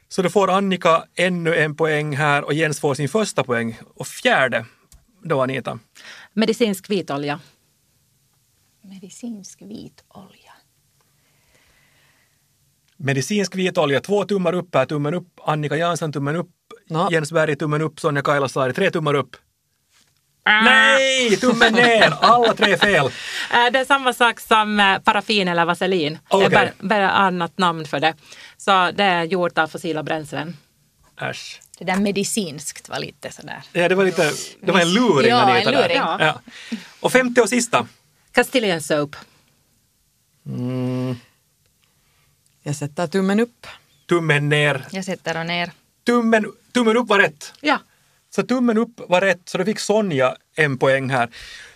Så 0.09 0.21
då 0.21 0.29
får 0.29 0.49
Annika 0.49 1.03
ännu 1.15 1.55
en 1.55 1.75
poäng 1.75 2.15
här 2.15 2.43
och 2.43 2.53
Jens 2.53 2.79
får 2.79 2.93
sin 2.93 3.09
första 3.09 3.43
poäng. 3.43 3.77
Och 3.95 4.07
fjärde 4.07 4.65
då 5.23 5.41
Anita. 5.41 5.79
Medicinsk 6.33 6.89
vitolja. 6.89 7.39
Medicinsk 8.81 9.61
vitolja. 9.61 10.51
Medicinsk 12.97 13.55
vitolja, 13.55 14.01
två 14.01 14.23
tummar 14.23 14.53
upp 14.53 14.75
här, 14.75 14.85
tummen 14.85 15.13
upp. 15.13 15.39
Annika 15.43 15.77
Jansson, 15.77 16.11
tummen 16.11 16.35
upp. 16.35 16.51
Nå. 16.89 17.07
Jens 17.11 17.31
Berg, 17.31 17.55
tummen 17.55 17.81
upp. 17.81 17.99
Sonja 17.99 18.21
Kailasari, 18.21 18.73
tre 18.73 18.91
tummar 18.91 19.13
upp. 19.13 19.35
Nej, 20.45 21.37
tummen 21.37 21.73
ner! 21.73 22.13
Alla 22.21 22.53
tre 22.53 22.77
fel. 22.77 23.05
Eh, 23.53 23.71
Det 23.71 23.79
är 23.79 23.85
samma 23.85 24.13
sak 24.13 24.39
som 24.39 24.79
eh, 24.79 24.99
paraffin 24.99 25.47
eller 25.47 25.65
vaselin. 25.65 26.13
Det 26.13 26.19
Okej. 26.35 26.45
är 26.45 26.49
bara, 26.49 26.71
bara 26.79 27.09
annat 27.11 27.57
namn 27.57 27.85
för 27.85 27.99
det. 27.99 28.13
Så 28.57 28.91
det 28.91 29.03
är 29.03 29.23
gjort 29.23 29.57
av 29.57 29.67
fossila 29.67 30.03
bränslen. 30.03 30.57
Äsch. 31.21 31.61
Det 31.79 31.85
där 31.85 31.95
medicinskt 31.95 32.89
var 32.89 32.99
lite 32.99 33.31
sådär. 33.31 33.61
Ja, 33.71 33.89
det 33.89 33.95
var 33.95 34.05
lite, 34.05 34.31
det 34.61 34.71
var 34.71 34.79
en 34.79 34.93
luring 34.93 35.29
Ja, 35.29 35.41
en 35.41 35.49
Anita 35.55 35.71
där. 35.71 35.81
luring. 35.81 35.97
Ja. 35.97 36.17
Ja. 36.19 36.39
Och 36.99 37.11
femte 37.11 37.41
och 37.41 37.49
sista. 37.49 37.87
Castilian 38.31 38.81
soap. 38.81 39.15
Jag 42.63 42.75
sätter 42.75 43.07
tummen 43.07 43.39
upp. 43.39 43.67
Tummen 44.09 44.49
ner. 44.49 44.85
Jag 44.91 45.05
sätter 45.05 45.33
den 45.33 45.47
ner. 45.47 45.71
Tummen, 46.05 46.45
tummen 46.73 46.97
upp 46.97 47.07
var 47.09 47.19
rätt. 47.19 47.53
Ja, 47.61 47.79
så 48.35 48.43
tummen 48.43 48.77
upp 48.77 49.01
var 49.07 49.21
rätt, 49.21 49.41
så 49.45 49.57
då 49.57 49.65
fick 49.65 49.79
Sonja 49.79 50.35
en 50.55 50.77
poäng 50.77 51.09
här. 51.09 51.29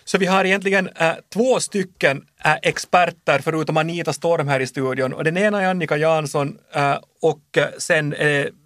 Så 0.04 0.18
vi 0.18 0.26
har 0.26 0.44
egentligen 0.44 0.88
äh, 0.96 1.12
två 1.32 1.60
stycken 1.60 2.24
äh, 2.44 2.54
experter 2.62 3.40
förutom 3.44 3.76
Anita 3.76 4.12
Storm 4.12 4.48
här 4.48 4.60
i 4.60 4.66
studion. 4.66 5.12
Och 5.12 5.24
den 5.24 5.36
ena 5.36 5.62
är 5.62 5.70
Annika 5.70 5.96
Jansson 5.96 6.58
äh, 6.72 6.96
och 7.22 7.58
äh, 7.58 7.66
sen 7.78 8.14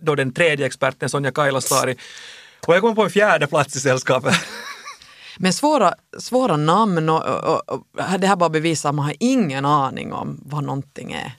då 0.00 0.14
den 0.14 0.32
tredje 0.32 0.66
experten 0.66 1.08
Sonja 1.08 1.30
Kailasari. 1.30 1.96
Och 2.66 2.74
jag 2.74 2.80
kommer 2.80 2.94
på 2.94 3.04
en 3.04 3.10
fjärde 3.10 3.46
plats 3.46 3.76
i 3.76 3.80
sällskapet. 3.80 4.34
Men 5.38 5.52
svåra, 5.52 5.94
svåra 6.18 6.56
namn 6.56 7.08
och, 7.08 7.24
och, 7.26 7.70
och 7.70 7.86
det 8.18 8.26
här 8.26 8.36
bara 8.36 8.48
bevisar 8.48 8.88
att 8.88 8.94
man 8.94 9.04
har 9.04 9.14
ingen 9.20 9.64
aning 9.64 10.12
om 10.12 10.40
vad 10.42 10.64
någonting 10.64 11.12
är 11.12 11.32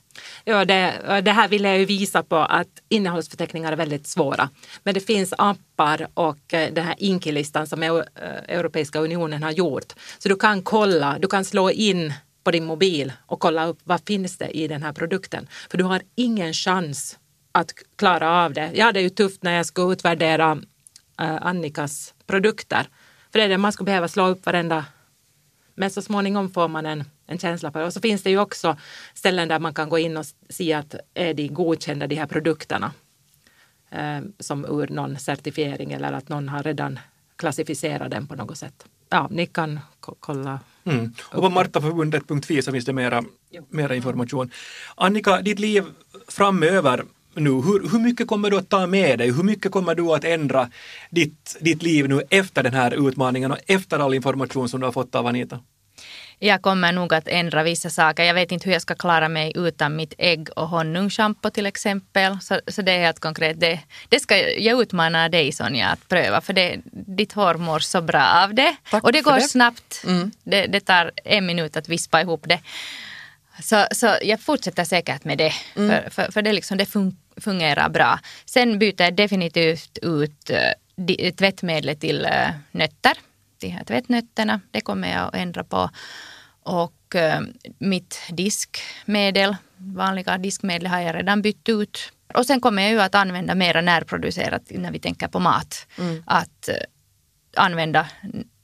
ja 0.44 0.66
det, 0.66 1.22
det 1.26 1.32
här 1.32 1.48
vill 1.48 1.64
jag 1.64 1.80
ju 1.80 1.86
visa 1.86 2.24
på 2.24 2.36
att 2.36 2.82
innehållsförteckningar 2.90 3.72
är 3.72 3.76
väldigt 3.76 4.08
svåra. 4.08 4.50
Men 4.84 4.94
det 4.94 5.00
finns 5.00 5.34
appar 5.38 6.08
och 6.14 6.54
eh, 6.54 6.74
den 6.74 6.86
här 6.86 6.96
Inki-listan 6.98 7.68
som 7.68 7.84
eh, 7.84 8.02
Europeiska 8.48 9.00
unionen 9.00 9.44
har 9.44 9.52
gjort. 9.52 9.94
Så 10.20 10.30
du 10.30 10.36
kan 10.36 10.62
kolla, 10.62 11.18
du 11.20 11.28
kan 11.28 11.46
slå 11.46 11.72
in 11.72 12.14
på 12.44 12.52
din 12.52 12.66
mobil 12.66 13.14
och 13.26 13.40
kolla 13.40 13.68
upp 13.68 13.80
vad 13.84 14.02
finns 14.06 14.38
det 14.38 14.50
i 14.50 14.68
den 14.68 14.84
här 14.84 14.94
produkten. 14.94 15.48
För 15.70 15.78
du 15.78 15.84
har 15.84 16.02
ingen 16.16 16.54
chans 16.54 17.20
att 17.52 17.72
klara 17.96 18.46
av 18.46 18.54
det. 18.54 18.72
Jag 18.74 18.86
hade 18.86 19.02
ju 19.02 19.10
tufft 19.10 19.44
när 19.44 19.54
jag 19.54 19.66
skulle 19.66 19.94
utvärdera 19.94 20.62
eh, 21.22 21.38
Annikas 21.42 22.14
produkter. 22.28 22.88
För 23.32 23.40
det 23.40 23.46
är 23.46 23.50
det 23.50 23.58
man 23.58 23.72
skulle 23.72 23.86
behöva 23.86 24.08
slå 24.08 24.28
upp 24.28 24.46
varenda 24.46 24.86
men 25.80 25.90
så 25.90 26.02
småningom 26.02 26.50
får 26.50 26.68
man 26.68 26.86
en, 26.86 27.04
en 27.30 27.39
känsla 27.39 27.72
det. 27.72 27.86
Och 27.86 27.94
så 27.94 28.02
finns 28.02 28.24
det 28.24 28.30
ju 28.30 28.39
också 28.39 28.78
ställen 29.13 29.48
där 29.48 29.60
man 29.60 29.74
kan 29.74 29.89
gå 29.89 30.00
in 30.00 30.18
och 30.18 30.26
se 30.50 30.74
att 30.74 30.96
är 31.13 31.34
de 31.34 31.48
godkända 31.48 32.08
de 32.08 32.15
här 32.15 32.28
produkterna. 32.28 32.92
Eh, 33.92 34.20
som 34.39 34.65
ur 34.65 34.88
någon 34.88 35.20
certifiering 35.20 35.92
eller 35.92 36.12
att 36.13 36.30
någon 36.30 36.50
har 36.50 36.63
redan 36.63 37.00
klassificerat 37.36 38.12
den 38.12 38.28
på 38.28 38.36
något 38.36 38.58
sätt. 38.58 38.86
Ja, 39.10 39.28
ni 39.32 39.46
kan 39.46 39.80
ko- 40.00 40.15
kolla. 40.20 40.60
Mm. 40.84 41.13
Och 41.22 41.42
på 41.42 41.50
martaförbundet.fi 41.50 42.62
så 42.62 42.72
finns 42.72 42.86
det 42.86 42.94
mera, 42.94 43.24
mera 43.70 43.96
information. 43.96 44.52
Annika, 44.96 45.42
ditt 45.42 45.60
liv 45.60 45.84
framöver 46.28 47.04
nu, 47.34 47.50
hur, 47.50 47.89
hur 47.92 48.00
mycket 48.00 48.28
kommer 48.28 48.50
du 48.50 48.58
att 48.58 48.70
ta 48.70 48.88
med 48.88 49.20
dig? 49.20 49.32
Hur 49.32 49.44
mycket 49.44 49.72
kommer 49.72 49.96
du 49.96 50.13
att 50.13 50.24
ändra 50.24 50.70
ditt, 51.10 51.58
ditt 51.62 51.84
liv 51.84 52.10
nu 52.10 52.22
efter 52.30 52.63
den 52.63 52.74
här 52.74 53.08
utmaningen 53.08 53.52
och 53.52 53.58
efter 53.68 54.00
all 54.00 54.13
information 54.13 54.70
som 54.70 54.80
du 54.80 54.86
har 54.86 54.92
fått 54.92 55.15
av 55.15 55.28
Anita? 55.28 55.60
Jag 56.41 56.62
kommer 56.62 56.91
nog 56.91 57.13
att 57.13 57.28
ändra 57.28 57.63
vissa 57.63 57.89
saker. 57.89 58.23
Jag 58.23 58.34
vet 58.34 58.52
inte 58.52 58.65
hur 58.65 58.73
jag 58.73 58.82
ska 58.82 58.95
klara 58.95 59.30
mig 59.30 59.52
utan 59.56 59.95
mitt 59.95 60.13
ägg 60.17 60.49
och 60.56 60.69
honungsschampo 60.69 61.49
till 61.49 61.65
exempel. 61.65 62.39
Så, 62.41 62.60
så 62.67 62.82
det 62.82 62.91
är 62.91 62.99
helt 62.99 63.19
konkret. 63.19 63.60
Det, 63.60 63.80
det 64.10 64.19
ska 64.19 64.38
jag 64.38 64.82
utmana 64.82 65.30
dig 65.30 65.52
Sonja 65.52 65.88
att 65.88 66.08
pröva 66.08 66.41
för 66.41 66.54
det, 66.54 66.78
ditt 66.91 67.34
hår 67.34 67.54
mår 67.54 67.80
så 67.80 68.02
bra 68.02 68.28
av 68.43 68.54
det. 68.54 68.75
Tack 68.91 69.04
och 69.04 69.12
det 69.12 69.21
går 69.21 69.36
det. 69.36 69.41
snabbt. 69.41 70.04
Mm. 70.06 70.32
Det, 70.43 70.65
det 70.67 70.80
tar 70.80 71.12
en 71.23 71.45
minut 71.45 71.78
att 71.78 71.89
vispa 71.89 72.21
ihop 72.21 72.43
det. 72.47 72.60
Så, 73.62 73.86
så 73.91 74.15
jag 74.21 74.41
fortsätter 74.41 74.84
säkert 74.84 75.23
med 75.23 75.38
det. 75.38 75.54
För, 75.73 76.10
för, 76.10 76.32
för 76.32 76.41
det, 76.41 76.54
liksom, 76.54 76.78
det 76.78 76.86
fun, 76.86 77.17
fungerar 77.41 77.89
bra. 77.89 78.19
Sen 78.45 78.80
byter 78.80 79.02
jag 79.02 79.15
definitivt 79.15 79.97
ut 80.02 80.52
di- 80.95 81.32
tvättmedlet 81.32 81.99
till 82.02 82.25
eh, 82.25 82.49
nötter. 82.71 83.13
De 83.60 83.69
här 83.69 83.84
tvättnötterna. 83.84 84.62
Det 84.72 84.82
kommer 84.82 85.12
jag 85.12 85.28
att 85.28 85.36
ändra 85.36 85.63
på. 85.63 85.89
Och 86.63 87.15
eh, 87.15 87.41
mitt 87.78 88.19
diskmedel, 88.32 89.56
vanliga 89.78 90.38
diskmedel 90.38 90.88
har 90.88 91.00
jag 91.00 91.15
redan 91.15 91.41
bytt 91.41 91.69
ut. 91.69 92.12
Och 92.34 92.45
sen 92.45 92.62
kommer 92.62 92.82
jag 92.82 92.91
ju 92.91 93.02
att 93.02 93.15
använda 93.15 93.56
mera 93.56 93.82
närproducerat 93.82 94.62
när 94.69 94.91
vi 94.91 95.00
tänker 95.00 95.28
på 95.28 95.39
mat. 95.39 95.88
Att 96.26 96.69
eh, 96.69 96.76
använda 97.56 98.08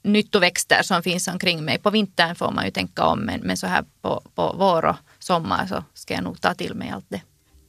nyttoväxter 0.02 0.82
som 0.82 1.02
finns 1.02 1.28
omkring 1.28 1.64
mig. 1.64 1.78
På 1.78 1.90
vintern 1.90 2.34
får 2.34 2.50
man 2.50 2.64
ju 2.64 2.70
tänka 2.70 3.04
om 3.04 3.20
men, 3.20 3.40
men 3.40 3.56
så 3.56 3.66
här 3.66 3.84
på, 4.02 4.22
på 4.34 4.54
vår 4.58 4.84
och 4.84 4.96
sommar 5.18 5.66
så 5.66 5.84
ska 5.94 6.14
jag 6.14 6.24
nog 6.24 6.40
ta 6.40 6.54
till 6.54 6.74
mig 6.74 6.90
allt 6.90 7.06
det. 7.08 7.22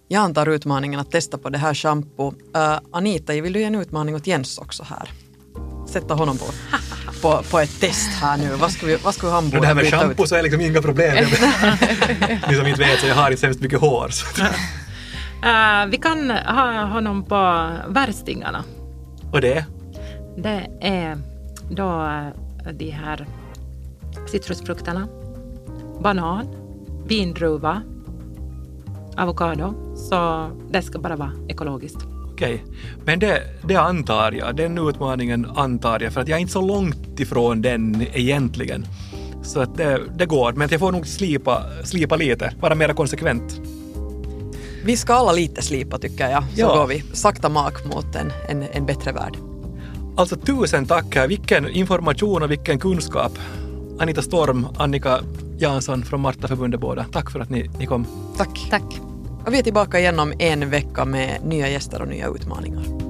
Jag 0.07 0.21
antar 0.23 0.49
utmaningen 0.49 0.99
att 0.99 1.11
testa 1.11 1.37
på 1.37 1.49
det 1.49 1.57
här 1.57 1.73
shampoo. 1.73 2.33
Uh, 2.55 2.79
Anita, 2.91 3.33
vill 3.33 3.53
du 3.53 3.59
ge 3.59 3.65
en 3.65 3.75
utmaning 3.75 4.15
åt 4.15 4.27
Jens 4.27 4.57
också 4.57 4.83
här? 4.83 5.09
Sätta 6.01 6.13
honom 6.13 6.38
på, 6.38 6.45
på, 7.21 7.43
på 7.51 7.60
ett 7.60 7.79
test 7.79 8.10
här 8.21 8.38
nu. 8.38 8.55
Vad 8.55 8.71
skulle, 8.71 8.91
vi, 8.91 8.97
vad 9.03 9.13
skulle 9.13 9.31
han 9.31 9.45
Och 9.45 9.51
borde 9.51 9.62
det 9.62 9.67
här 9.67 9.75
med 9.75 10.19
ut? 10.19 10.29
så 10.29 10.36
är 10.36 10.43
liksom 10.43 10.62
inga 10.62 10.81
problem. 10.81 11.15
Ni 12.49 12.55
som 12.55 12.67
inte 12.67 12.81
vet 12.81 12.99
så 12.99 13.07
jag 13.07 13.15
har 13.15 13.31
inte 13.31 13.39
så 13.39 13.45
hemskt 13.45 13.62
mycket 13.62 13.79
hår. 13.79 14.10
Så. 14.10 14.41
Eh, 14.41 15.86
vi 15.89 15.97
kan 15.97 16.29
ha 16.29 16.86
honom 16.86 17.23
på 17.23 17.69
värstingarna. 17.88 18.63
Och 19.31 19.41
det? 19.41 19.65
Det 20.38 20.67
är 20.81 21.17
då 21.71 22.03
eh, 22.03 22.73
de 22.73 22.89
här 22.91 23.27
citrusfrukterna, 24.31 25.07
banan, 26.01 26.47
vindruva, 27.07 27.81
avokado. 29.17 29.95
Så 29.95 30.49
det 30.71 30.81
ska 30.81 30.99
bara 30.99 31.15
vara 31.15 31.31
ekologiskt. 31.49 32.16
Okej, 32.38 32.63
men 33.06 33.19
det, 33.19 33.41
det 33.67 33.76
antar 33.76 34.32
jag, 34.32 34.56
den 34.56 34.78
utmaningen 34.89 35.45
antar 35.56 36.00
jag, 36.00 36.13
för 36.13 36.21
att 36.21 36.28
jag 36.28 36.36
är 36.38 36.41
inte 36.41 36.54
så 36.54 36.62
långt 36.62 37.19
ifrån 37.19 37.62
den 37.62 38.06
egentligen. 38.13 38.86
Så 39.43 39.60
att 39.60 39.78
det, 39.78 40.00
det 40.17 40.26
går, 40.26 40.54
men 40.54 40.67
jag 40.71 40.80
får 40.80 40.91
nog 40.91 41.08
slipa, 41.08 41.63
slipa 41.84 42.15
lite, 42.15 42.54
vara 42.60 42.76
mer 42.76 42.93
konsekvent. 42.93 43.62
Vi 44.86 44.97
ska 44.97 45.13
alla 45.13 45.32
lite 45.32 45.62
slipa 45.62 45.97
tycker 45.97 46.30
jag, 46.30 46.43
så 46.43 46.50
Ja. 46.60 46.76
går 46.76 46.88
vi 46.88 47.04
sakta 47.13 47.50
mak 47.50 47.86
mot 47.86 48.15
en, 48.15 48.32
en, 48.50 48.63
en 48.71 48.86
bättre 48.86 49.12
värld. 49.12 49.38
Alltså 50.17 50.36
tusen 50.36 50.86
tack, 50.86 51.17
vilken 51.30 51.67
information 51.69 52.43
och 52.43 52.52
vilken 52.52 52.80
kunskap. 52.80 53.32
Anita 54.00 54.21
Storm, 54.21 54.67
Annika 54.77 55.19
Jansson 55.60 56.04
från 56.04 56.21
Martaförbundet 56.21 56.79
båda. 56.81 57.06
Tack 57.12 57.31
för 57.31 57.40
att 57.40 57.50
ni, 57.50 57.69
ni 57.79 57.85
kom. 57.85 58.06
Tack. 58.38 58.67
Tack. 58.69 58.83
Och 59.48 59.54
vi 59.54 59.60
är 59.60 59.63
tillbaka 59.63 60.00
igen 60.00 60.19
om 60.19 60.33
en 60.39 60.69
vecka 60.69 61.06
med 61.06 61.45
nya 61.45 61.69
gäster 61.69 62.02
och 62.02 62.08
nya 62.08 62.27
utmaningar. 62.27 63.06